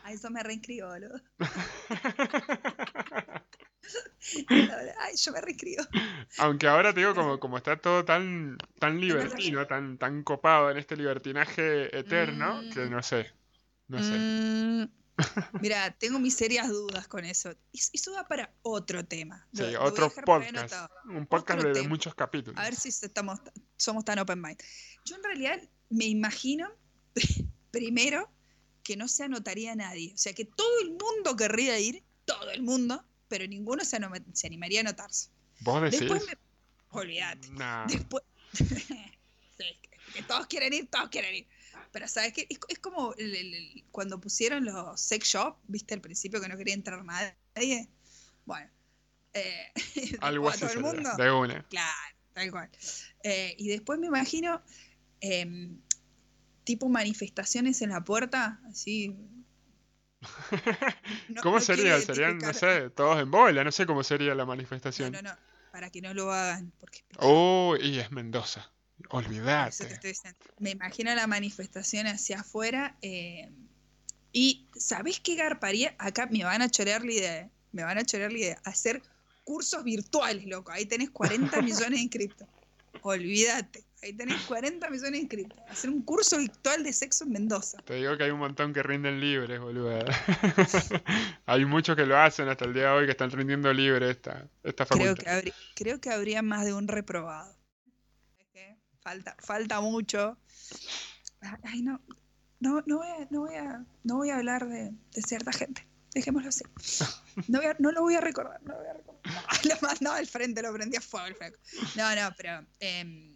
A 0.03 0.11
eso 0.11 0.29
me 0.29 0.43
reinscribo, 0.43 0.89
boludo. 0.89 1.21
Ay, 4.51 5.17
yo 5.17 5.33
me. 5.33 5.83
Aunque 6.39 6.67
ahora 6.67 6.93
te 6.93 7.01
digo, 7.01 7.15
como, 7.15 7.39
como 7.39 7.57
está 7.57 7.77
todo 7.77 8.05
tan, 8.05 8.57
tan 8.79 9.01
libertino, 9.01 9.67
tan, 9.67 9.99
tan 9.99 10.23
copado 10.23 10.71
en 10.71 10.79
este 10.79 10.97
libertinaje 10.97 11.97
eterno, 11.97 12.63
que 12.73 12.81
Mm. 12.87 12.91
no 12.91 13.03
sé. 13.03 13.31
No 13.89 14.03
sé. 14.03 14.13
Mm, 14.19 14.89
Mira, 15.61 15.91
tengo 15.99 16.19
mis 16.19 16.35
serias 16.35 16.69
dudas 16.69 17.07
con 17.07 17.25
eso. 17.25 17.51
Eso 17.73 17.91
eso 17.93 18.13
da 18.13 18.27
para 18.27 18.53
otro 18.63 19.05
tema. 19.05 19.47
Sí, 19.53 19.63
lo 19.73 19.81
a 19.81 19.85
otro 19.85 20.11
podcast. 20.11 20.75
Un 21.05 21.27
podcast 21.27 21.61
Otro 21.61 21.73
de, 21.75 21.83
de 21.83 21.89
muchos 21.89 22.15
capítulos. 22.15 22.59
A 22.59 22.65
ver 22.65 22.75
si 22.75 22.89
estamos, 22.89 23.41
somos 23.77 24.05
tan 24.05 24.19
open 24.19 24.41
mind. 24.41 24.59
Yo 25.05 25.17
en 25.17 25.23
realidad 25.23 25.61
me 25.91 26.07
imagino, 26.07 26.69
primero, 27.71 28.31
que 28.83 28.97
no 28.97 29.07
se 29.07 29.25
anotaría 29.25 29.75
nadie. 29.77 30.13
O 30.15 30.19
sea, 30.19 30.33
que 30.33 30.45
todo 30.45 30.81
el 30.83 30.91
mundo 30.91 31.37
querría 31.37 31.79
ir, 31.79 32.03
todo 32.25 32.51
el 32.51 32.63
mundo, 32.63 33.05
pero 33.29 33.47
ninguno 33.47 33.85
se, 33.85 33.97
animaría 34.47 34.81
a 34.81 34.83
anotarse. 34.83 35.31
¿Vos 35.61 35.83
decís? 35.83 36.01
Después 36.01 36.27
me... 36.27 36.33
Olvídate. 36.91 37.49
Nah. 37.51 37.87
Después... 37.87 38.25
Sí, 39.57 39.65
que, 40.13 40.23
todos 40.25 40.49
quieren 40.49 40.73
ir, 40.73 40.89
todos 40.89 41.09
quieren 41.11 41.33
ir. 41.33 41.47
Pero 41.93 42.09
¿sabes 42.09 42.33
qué? 42.33 42.45
Es, 42.51 42.59
es 42.69 42.81
como 42.81 43.15
el- 43.15 43.37
el- 43.37 43.55
el- 43.55 43.85
cuando 43.93 44.21
pusieron 44.21 44.65
los 44.65 45.01
sex 45.01 45.29
shop, 45.29 45.59
¿viste 45.69 45.95
al 45.95 46.01
principio 46.01 46.41
que 46.41 46.49
no 46.49 46.57
quería 46.57 46.75
entrar 46.75 47.05
nadie? 47.05 47.89
Bueno. 48.45 48.69
Eh, 49.33 49.73
Algo 50.21 50.49
así 50.49 50.61
todo 50.61 50.73
el 50.73 50.81
mundo. 50.81 51.11
de 51.17 51.31
una. 51.31 51.63
Claro, 51.69 52.17
tal 52.33 52.51
cual. 52.51 52.71
Eh, 53.23 53.55
y 53.59 53.69
después 53.69 54.01
me 54.01 54.09
imagino 54.09 54.61
em, 55.21 55.79
tipo 56.65 56.89
manifestaciones 56.89 57.81
en 57.83 57.91
la 57.91 58.05
puerta, 58.05 58.61
así. 58.69 59.17
No- 61.29 61.43
¿Cómo 61.43 61.57
no 61.57 61.61
sería? 61.63 62.01
Serían, 62.01 62.39
no 62.39 62.53
sé, 62.55 62.91
todos 62.91 63.21
en 63.21 63.31
bola, 63.31 63.65
no 63.65 63.73
sé 63.73 63.87
cómo 63.87 64.03
sería 64.03 64.35
la 64.35 64.45
No, 64.45 64.49
manifestación. 64.49 65.13
no, 65.13 65.23
no, 65.23 65.37
para 65.71 65.91
que 65.91 66.01
no 66.01 66.15
lo 66.15 66.33
hagan, 66.33 66.73
porque 66.81 66.99
es 66.99 67.05
Oh, 67.19 67.77
y 67.81 67.99
es 67.99 68.11
Mendoza. 68.11 68.71
Olvídate. 69.11 70.01
Me 70.59 70.71
imagino 70.71 71.15
la 71.15 71.27
manifestación 71.27 72.07
hacia 72.07 72.41
afuera. 72.41 72.97
eh, 73.03 73.51
y 74.33 74.67
¿sabés 74.75 75.21
qué 75.21 75.35
garparía? 75.37 75.95
Acá 75.99 76.27
me 76.31 76.43
van 76.45 76.63
a 76.63 76.69
chorear 76.71 77.05
la 77.05 77.13
idea. 77.13 77.39
eh, 77.41 77.51
Me 77.73 77.83
van 77.85 77.99
a 77.99 78.05
chorear 78.05 78.33
la 78.33 78.39
idea. 78.39 78.61
Hacer 78.65 79.03
cursos 79.45 79.85
virtuales, 79.85 80.47
loco. 80.47 80.73
Ahí 80.73 80.87
tenés 80.87 81.11
40 81.11 81.61
millones 81.63 81.99
de 81.99 82.03
inscriptos. 82.03 82.49
Olvídate. 83.03 83.85
Ahí 84.05 84.13
tenés 84.13 84.41
40 84.43 84.91
millones 84.91 85.13
de 85.13 85.19
inscriptos. 85.19 85.59
Hacer 85.69 85.89
un 85.89 86.03
curso 86.03 86.37
virtual 86.37 86.83
de 86.85 86.93
sexo 86.93 87.25
en 87.25 87.33
Mendoza. 87.33 87.79
Te 87.85 87.95
digo 87.95 88.17
que 88.19 88.25
hay 88.25 88.31
un 88.31 88.39
montón 88.39 88.75
que 88.75 88.83
rinden 88.83 89.19
libres, 89.19 89.59
boludo. 89.59 89.99
hay 91.47 91.65
muchos 91.65 91.97
que 91.97 92.05
lo 92.05 92.19
hacen 92.19 92.49
hasta 92.49 92.67
el 92.67 92.75
día 92.75 92.83
de 92.85 92.89
hoy 92.91 93.05
que 93.07 93.13
están 93.13 93.31
rindiendo 93.31 93.73
libre 93.73 94.11
esta, 94.11 94.47
esta 94.63 94.85
Creo 94.87 94.99
facultad. 95.09 95.25
que, 95.25 95.31
habría, 95.31 95.55
creo 95.75 96.01
que 96.01 96.11
habría 96.11 96.43
más 96.43 96.65
de 96.67 96.75
un 96.75 96.87
reprobado. 96.87 97.57
Es 98.39 98.47
que 98.53 98.77
Falta, 99.01 99.37
falta 99.41 99.81
mucho. 99.81 100.37
Ay, 101.63 101.83
no. 101.83 102.01
No, 102.61 102.83
no, 102.87 102.99
voy, 102.99 103.09
a, 103.09 103.27
no, 103.31 103.41
voy, 103.41 103.55
a, 103.57 103.85
no 104.05 104.17
voy 104.17 104.31
a 104.31 104.37
hablar 104.37 104.67
de, 104.69 104.91
de 105.13 105.23
cierta 105.23 105.53
gente. 105.53 105.87
Dejémoslo 106.15 106.49
así. 106.51 106.65
No, 107.49 107.59
voy 107.59 107.67
a- 107.71 107.77
no 107.79 107.91
lo 107.91 108.03
voy 108.03 108.15
a 108.15 108.21
recordar. 108.21 108.63
No 108.63 108.73
lo 108.75 108.79
voy 108.81 108.89
a 108.89 108.93
recordar. 108.93 109.15
No, 109.65 109.75
lo 109.75 109.81
mandaba 109.81 110.17
al 110.19 110.27
frente, 110.27 110.61
lo 110.63 110.73
prendía 110.75 110.99
a 110.99 111.03
fuego 111.03 111.27
el. 111.27 111.53
No, 111.97 112.15
no, 112.15 112.35
pero. 112.37 112.65
em, 112.81 113.33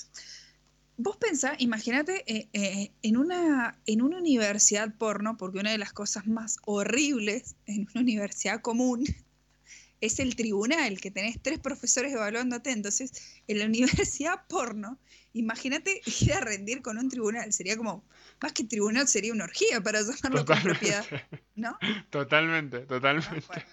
vos 0.99 1.17
pensás, 1.17 1.55
imagínate, 1.59 2.25
eh, 2.27 2.49
eh, 2.53 2.93
en, 3.03 3.17
una, 3.17 3.81
en 3.87 4.03
una 4.03 4.19
universidad 4.19 4.93
porno, 4.99 5.37
porque 5.39 5.61
una 5.61 5.71
de 5.71 5.79
las 5.79 5.93
cosas 5.93 6.27
más 6.27 6.59
horribles 6.67 7.57
en 7.67 7.89
una 7.95 8.03
universidad 8.03 8.61
común 8.61 9.05
es 10.01 10.19
el 10.19 10.37
tribunal, 10.37 11.01
que 11.01 11.11
tenés 11.11 11.41
tres 11.41 11.61
profesores 11.61 12.13
evaluándote. 12.13 12.73
Entonces, 12.73 13.13
en 13.47 13.61
la 13.61 13.65
universidad 13.67 14.47
porno, 14.49 14.99
imagínate 15.33 16.03
ir 16.05 16.33
a 16.33 16.41
rendir 16.41 16.83
con 16.83 16.99
un 16.99 17.09
tribunal. 17.09 17.53
Sería 17.53 17.77
como, 17.77 18.05
más 18.43 18.53
que 18.53 18.65
tribunal, 18.65 19.07
sería 19.07 19.33
una 19.33 19.45
orgía 19.45 19.81
para 19.81 20.01
llamarlo 20.03 20.45
con 20.45 20.61
propiedad. 20.63 21.07
¿No? 21.55 21.79
Totalmente, 22.11 22.81
totalmente. 22.81 23.65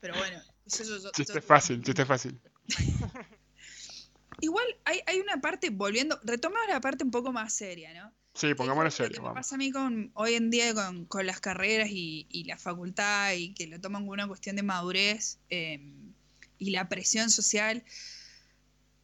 Pero 0.00 0.14
bueno, 0.16 0.40
eso 0.64 0.84
yo, 0.84 1.10
Chiste 1.12 1.40
fácil, 1.40 1.82
chiste 1.82 2.04
fácil. 2.04 2.40
Igual 4.40 4.66
hay, 4.84 5.00
hay 5.06 5.20
una 5.20 5.40
parte, 5.40 5.70
volviendo, 5.70 6.18
retomamos 6.24 6.68
la 6.68 6.80
parte 6.80 7.04
un 7.04 7.10
poco 7.10 7.32
más 7.32 7.52
seria, 7.52 7.94
¿no? 7.94 8.12
Sí, 8.34 8.52
pongámoslo 8.54 8.90
serio. 8.90 9.16
Lo 9.16 9.22
que 9.22 9.28
me 9.30 9.34
pasa 9.34 9.54
a 9.54 9.58
mí 9.58 9.72
con, 9.72 10.10
hoy 10.12 10.34
en 10.34 10.50
día 10.50 10.74
con, 10.74 11.06
con 11.06 11.24
las 11.24 11.40
carreras 11.40 11.88
y, 11.90 12.26
y, 12.28 12.44
la 12.44 12.58
facultad 12.58 13.32
y 13.32 13.54
que 13.54 13.66
lo 13.66 13.80
toman 13.80 14.02
como 14.02 14.12
una 14.12 14.28
cuestión 14.28 14.56
de 14.56 14.62
madurez 14.62 15.38
em, 15.48 16.12
y 16.58 16.70
la 16.70 16.86
presión 16.88 17.30
social 17.30 17.82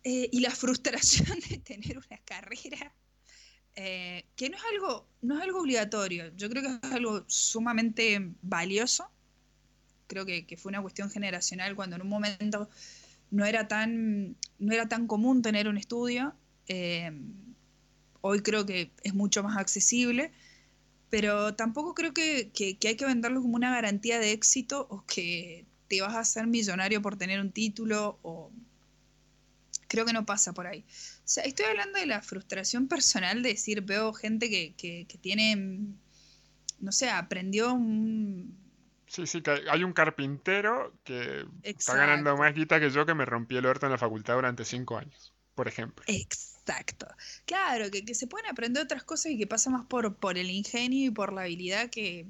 eh, 0.04 0.28
y 0.30 0.40
la 0.40 0.50
frustración 0.54 1.38
de 1.48 1.58
tener 1.58 1.96
una 1.96 2.18
carrera 2.26 2.94
eh, 3.74 4.26
que 4.36 4.50
no 4.50 4.58
es 4.58 4.62
algo 4.70 5.08
no 5.22 5.36
es 5.38 5.42
algo 5.42 5.60
obligatorio. 5.60 6.30
Yo 6.36 6.50
creo 6.50 6.62
que 6.62 6.86
es 6.86 6.92
algo 6.92 7.24
sumamente 7.26 8.34
valioso. 8.42 9.10
Creo 10.08 10.26
que, 10.26 10.46
que 10.46 10.58
fue 10.58 10.68
una 10.68 10.82
cuestión 10.82 11.10
generacional 11.10 11.74
cuando 11.74 11.96
en 11.96 12.02
un 12.02 12.08
momento 12.08 12.68
no 13.32 13.44
era 13.44 13.66
tan 13.66 14.36
no 14.60 14.72
era 14.72 14.88
tan 14.88 15.08
común 15.08 15.42
tener 15.42 15.66
un 15.66 15.76
estudio. 15.76 16.34
Eh, 16.68 17.10
hoy 18.20 18.40
creo 18.42 18.64
que 18.64 18.92
es 19.02 19.14
mucho 19.14 19.42
más 19.42 19.56
accesible, 19.56 20.30
pero 21.10 21.54
tampoco 21.54 21.94
creo 21.94 22.14
que, 22.14 22.52
hay 22.84 22.96
que 22.96 23.04
venderlo 23.04 23.42
como 23.42 23.56
una 23.56 23.74
garantía 23.74 24.20
de 24.20 24.32
éxito 24.32 24.86
o 24.88 25.04
que 25.04 25.66
te 25.88 26.00
vas 26.00 26.14
a 26.14 26.20
hacer 26.20 26.46
millonario 26.46 27.02
por 27.02 27.16
tener 27.16 27.40
un 27.40 27.50
título 27.50 28.18
o 28.22 28.52
creo 29.88 30.06
que 30.06 30.12
no 30.12 30.24
pasa 30.24 30.52
por 30.52 30.66
ahí. 30.66 30.84
Estoy 31.26 31.66
hablando 31.66 31.98
de 31.98 32.06
la 32.06 32.22
frustración 32.22 32.86
personal 32.86 33.42
de 33.42 33.50
decir, 33.50 33.82
veo 33.82 34.12
gente 34.12 34.48
que, 34.48 34.74
que, 34.76 35.18
tiene, 35.18 35.80
no 36.80 36.92
sé, 36.92 37.10
aprendió 37.10 37.74
un... 37.74 38.61
Sí, 39.12 39.26
sí, 39.26 39.42
que 39.42 39.50
hay 39.70 39.84
un 39.84 39.92
carpintero 39.92 40.94
que 41.04 41.44
está 41.62 41.94
ganando 41.94 42.34
más 42.34 42.54
guita 42.54 42.80
que 42.80 42.88
yo 42.88 43.04
que 43.04 43.12
me 43.12 43.26
rompí 43.26 43.58
el 43.58 43.66
orto 43.66 43.84
en 43.84 43.92
la 43.92 43.98
facultad 43.98 44.36
durante 44.36 44.64
cinco 44.64 44.96
años, 44.96 45.34
por 45.54 45.68
ejemplo. 45.68 46.02
Exacto. 46.08 47.06
Claro, 47.44 47.90
que, 47.90 48.14
se 48.14 48.26
pueden 48.26 48.48
aprender 48.48 48.82
otras 48.82 49.04
cosas 49.04 49.32
y 49.32 49.36
que 49.36 49.46
pasa 49.46 49.68
más 49.68 49.84
por, 49.84 50.16
por 50.16 50.38
el 50.38 50.48
ingenio 50.48 51.08
y 51.08 51.10
por 51.10 51.34
la 51.34 51.42
habilidad 51.42 51.90
que, 51.90 52.26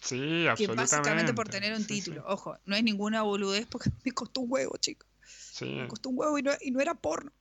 Sí, 0.00 0.46
absolutamente. 0.46 0.62
Que 0.62 0.96
básicamente 0.96 1.34
por 1.34 1.48
tener 1.48 1.74
un 1.74 1.84
título. 1.84 2.22
Ojo, 2.28 2.56
no 2.64 2.76
hay 2.76 2.84
ninguna 2.84 3.22
boludez 3.22 3.66
porque 3.66 3.90
me 4.04 4.12
costó 4.12 4.42
un 4.42 4.52
huevo, 4.52 4.76
chico. 4.76 5.04
Sí. 5.26 5.64
Me 5.64 5.88
costó 5.88 6.10
un 6.10 6.18
huevo 6.20 6.38
y 6.38 6.44
no, 6.44 6.52
y 6.60 6.70
no 6.70 6.80
era 6.80 6.94
porno. 6.94 7.32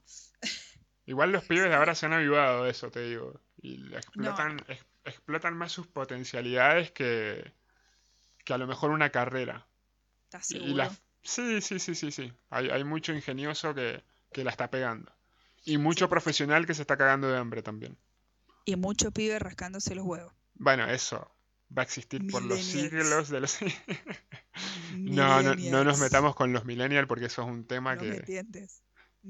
Igual 1.05 1.31
los 1.31 1.43
pibes 1.43 1.69
de 1.69 1.75
ahora 1.75 1.93
se 1.93 2.07
han 2.07 2.13
avivado 2.13 2.63
de 2.63 2.71
eso, 2.71 2.89
te 2.89 3.07
digo. 3.07 3.39
Y 3.61 3.93
explotan, 3.93 4.65
explotan 5.05 5.55
más 5.55 5.71
sus 5.71 5.85
potencialidades 5.85 6.89
que, 6.89 7.53
que 8.47 8.53
a 8.53 8.57
lo 8.57 8.65
mejor 8.65 8.91
una 8.91 9.09
carrera. 9.09 9.67
¿Estás 10.23 10.47
seguro? 10.47 10.89
Sí, 11.21 11.61
sí, 11.61 11.79
sí, 11.79 11.95
sí, 11.95 12.11
sí. 12.11 12.31
Hay, 12.49 12.69
hay 12.69 12.85
mucho 12.85 13.11
ingenioso 13.11 13.75
que, 13.75 14.01
que 14.31 14.45
la 14.45 14.51
está 14.51 14.69
pegando. 14.69 15.11
Y 15.65 15.77
mucho 15.77 16.07
profesional 16.07 16.65
que 16.65 16.73
se 16.73 16.83
está 16.83 16.95
cagando 16.95 17.27
de 17.29 17.37
hambre 17.37 17.61
también. 17.61 17.97
Y 18.63 18.77
mucho 18.77 19.11
pibe 19.11 19.37
rascándose 19.37 19.95
los 19.95 20.05
huevos. 20.05 20.31
Bueno, 20.55 20.87
eso 20.87 21.29
va 21.77 21.81
a 21.81 21.83
existir 21.83 22.25
por 22.31 22.41
los 22.41 22.61
siglos 22.61 23.27
de 23.27 23.41
los... 23.41 23.57
no, 24.95 25.43
no, 25.43 25.53
no, 25.53 25.83
nos 25.83 25.99
metamos 25.99 26.33
con 26.33 26.53
los 26.53 26.63
millennials 26.63 27.07
porque 27.09 27.25
eso 27.25 27.41
es 27.41 27.49
un 27.49 27.65
tema 27.65 27.97
que, 27.97 28.45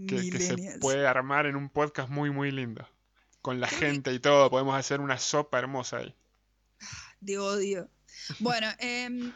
que, 0.08 0.40
se 0.40 0.78
puede 0.80 1.08
armar 1.08 1.48
en 1.48 1.56
un 1.56 1.72
podcast 1.72 2.10
muy, 2.10 2.30
muy 2.30 2.52
lindo. 2.52 2.88
Con 3.42 3.60
la 3.60 3.68
gente 3.68 4.14
y 4.14 4.20
todo, 4.20 4.52
podemos 4.52 4.76
hacer 4.76 5.02
una 5.02 5.18
sopa 5.18 5.58
hermosa 5.58 5.98
ahí. 5.98 6.16
De 7.20 7.40
odio. 7.40 7.90
Bueno, 8.40 8.68
em, 8.80 9.32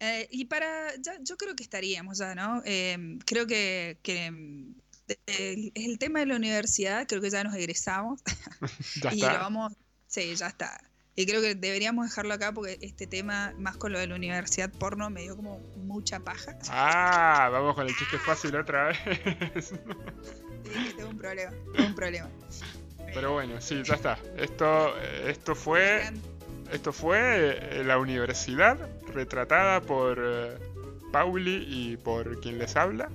eh, 0.00 0.28
y 0.30 0.46
para, 0.46 0.94
ya, 1.00 1.18
yo 1.22 1.36
creo 1.36 1.54
que 1.54 1.62
estaríamos 1.62 2.18
ya, 2.18 2.34
¿no? 2.34 2.62
Em, 2.64 3.18
creo 3.20 3.46
que, 3.46 3.98
que 4.02 4.26
el, 5.26 5.72
el 5.74 5.98
tema 5.98 6.20
de 6.20 6.26
la 6.26 6.36
universidad, 6.36 7.06
creo 7.06 7.20
que 7.20 7.30
ya 7.30 7.44
nos 7.44 7.54
egresamos. 7.54 8.20
ya 9.02 9.12
y 9.12 9.20
está. 9.20 9.38
vamos, 9.38 9.72
sí, 10.06 10.34
ya 10.34 10.48
está. 10.48 10.80
Y 11.16 11.26
creo 11.26 11.40
que 11.40 11.54
deberíamos 11.54 12.06
dejarlo 12.08 12.34
acá 12.34 12.52
porque 12.52 12.78
este 12.80 13.06
tema, 13.06 13.54
más 13.58 13.76
con 13.76 13.92
lo 13.92 14.00
de 14.00 14.08
la 14.08 14.16
universidad 14.16 14.70
porno, 14.70 15.10
me 15.10 15.22
dio 15.22 15.36
como 15.36 15.60
mucha 15.76 16.18
paja. 16.18 16.58
Ah, 16.68 17.48
vamos 17.52 17.76
con 17.76 17.86
el 17.86 17.94
chiste 17.96 18.18
fácil 18.18 18.56
otra 18.56 18.88
vez. 18.88 18.98
sí, 19.64 19.76
tengo 20.96 21.10
un 21.10 21.18
problema, 21.18 21.52
tengo 21.72 21.88
un 21.88 21.94
problema. 21.94 22.30
Pero 23.12 23.32
bueno, 23.32 23.60
sí, 23.60 23.80
ya 23.84 23.94
está. 23.94 24.18
Esto, 24.36 24.98
eh, 24.98 25.30
esto 25.30 25.54
fue, 25.54 26.10
esto 26.74 26.92
fue 26.92 27.58
eh, 27.60 27.84
la 27.84 27.98
universidad 27.98 28.78
retratada 29.12 29.80
por 29.80 30.18
eh, 30.20 30.58
Pauli 31.12 31.64
y 31.68 31.96
por 31.96 32.40
quien 32.40 32.58
les 32.58 32.76
habla 32.76 33.08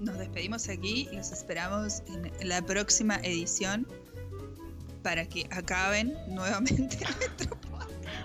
nos 0.00 0.18
despedimos 0.18 0.68
aquí 0.68 1.08
y 1.12 1.16
los 1.16 1.30
esperamos 1.30 2.02
en 2.06 2.48
la 2.48 2.62
próxima 2.62 3.16
edición 3.16 3.86
para 5.02 5.26
que 5.26 5.46
acaben 5.50 6.14
nuevamente 6.28 6.98
nuestro 6.98 7.56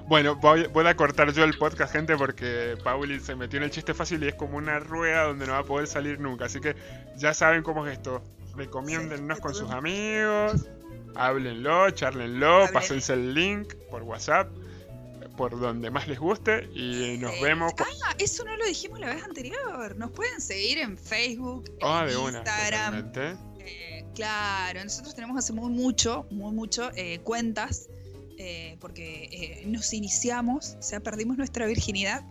Bueno, 0.07 0.35
voy, 0.35 0.87
a 0.87 0.95
cortar 0.95 1.31
yo 1.33 1.43
el 1.43 1.57
podcast, 1.57 1.91
gente, 1.91 2.15
porque 2.15 2.77
Pauli 2.83 3.19
se 3.19 3.35
metió 3.35 3.57
en 3.57 3.63
el 3.63 3.71
chiste 3.71 3.93
fácil 3.93 4.23
y 4.23 4.27
es 4.27 4.35
como 4.35 4.57
una 4.57 4.79
rueda 4.79 5.23
donde 5.23 5.47
no 5.47 5.53
va 5.53 5.59
a 5.59 5.63
poder 5.63 5.87
salir 5.87 6.19
nunca. 6.19 6.45
Así 6.45 6.59
que 6.59 6.75
ya 7.17 7.33
saben 7.33 7.63
cómo 7.63 7.85
es 7.85 7.93
esto. 7.93 8.23
Recomiéndennos 8.55 9.39
con 9.39 9.53
sus 9.53 9.69
amigos, 9.71 10.67
háblenlo, 11.15 11.89
charlenlo, 11.91 12.67
pásense 12.71 13.13
el 13.13 13.33
link 13.33 13.73
por 13.89 14.03
WhatsApp 14.03 14.49
por 15.35 15.59
donde 15.59 15.91
más 15.91 16.07
les 16.07 16.19
guste 16.19 16.69
y 16.73 17.17
nos 17.17 17.39
vemos. 17.41 17.73
Ah, 17.79 18.15
eso 18.17 18.43
no 18.43 18.55
lo 18.57 18.65
dijimos 18.65 18.99
la 18.99 19.13
vez 19.13 19.23
anterior. 19.23 19.95
Nos 19.97 20.11
pueden 20.11 20.41
seguir 20.41 20.77
en 20.79 20.97
Facebook, 20.97 21.65
en 21.67 21.87
ah, 21.87 22.07
Instagram. 22.09 23.11
Eh, 23.59 24.05
claro, 24.13 24.83
nosotros 24.83 25.15
tenemos 25.15 25.37
hace 25.37 25.53
muy 25.53 25.71
mucho, 25.71 26.25
muy 26.31 26.53
mucho 26.53 26.89
eh, 26.95 27.19
cuentas. 27.19 27.89
Eh, 28.37 28.75
porque 28.81 29.63
nos 29.65 29.93
iniciamos, 29.93 30.75
o 30.77 30.81
sea, 30.81 30.99
perdimos 30.99 31.37
nuestra 31.37 31.65
virginidad, 31.67 32.21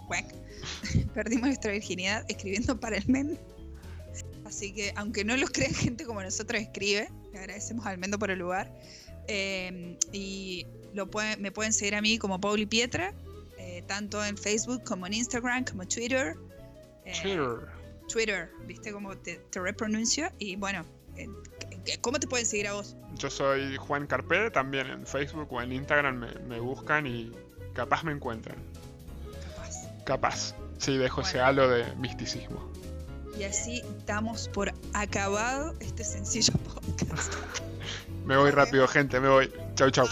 perdimos 1.14 1.46
nuestra 1.46 1.72
virginidad 1.72 2.26
escribiendo 2.28 2.78
para 2.78 2.98
el 2.98 3.08
men. 3.08 3.38
Así 4.54 4.72
que, 4.72 4.92
aunque 4.94 5.24
no 5.24 5.36
los 5.36 5.50
crean 5.52 5.74
gente 5.74 6.04
como 6.04 6.22
nosotros 6.22 6.62
escribe, 6.62 7.08
le 7.32 7.38
agradecemos 7.40 7.84
al 7.86 7.98
Mendo 7.98 8.20
por 8.20 8.30
el 8.30 8.38
lugar. 8.38 8.70
y 10.12 10.66
me 11.38 11.50
pueden 11.50 11.72
seguir 11.72 11.96
a 11.96 12.00
mí 12.00 12.18
como 12.18 12.40
Pauli 12.40 12.66
Pietra, 12.66 13.12
eh, 13.58 13.82
tanto 13.88 14.24
en 14.24 14.38
Facebook 14.38 14.84
como 14.84 15.08
en 15.08 15.14
Instagram, 15.14 15.64
como 15.64 15.84
Twitter. 15.88 16.36
Eh, 17.04 17.12
Twitter. 17.20 17.68
Twitter, 18.08 18.50
¿viste 18.66 18.92
cómo 18.92 19.16
te, 19.16 19.40
repronuncio? 19.54 20.30
Y 20.38 20.54
bueno, 20.54 20.84
¿cómo 22.00 22.20
te 22.20 22.28
pueden 22.28 22.46
seguir 22.46 22.68
a 22.68 22.74
vos? 22.74 22.94
Yo 23.16 23.30
soy 23.30 23.76
Juan 23.76 24.06
Carpe, 24.06 24.52
también 24.52 24.86
en 24.86 25.04
Facebook 25.04 25.48
o 25.50 25.62
en 25.62 25.72
Instagram 25.72 26.26
me, 26.46 26.60
buscan 26.60 27.08
y 27.08 27.32
capaz 27.72 28.04
me 28.04 28.12
encuentran. 28.12 28.56
Capaz. 30.04 30.04
Capaz. 30.04 30.54
Sí, 30.78 30.96
dejo 30.96 31.22
ese 31.22 31.40
halo 31.40 31.68
de 31.68 31.92
misticismo. 31.96 32.70
Y 33.38 33.44
así 33.44 33.82
damos 34.06 34.48
por 34.48 34.72
acabado 34.92 35.74
este 35.80 36.04
sencillo 36.04 36.54
podcast. 36.74 37.34
me 38.24 38.36
voy 38.36 38.50
rápido, 38.50 38.86
gente, 38.86 39.20
me 39.20 39.28
voy. 39.28 39.52
Chau, 39.74 39.90
chau. 39.90 40.06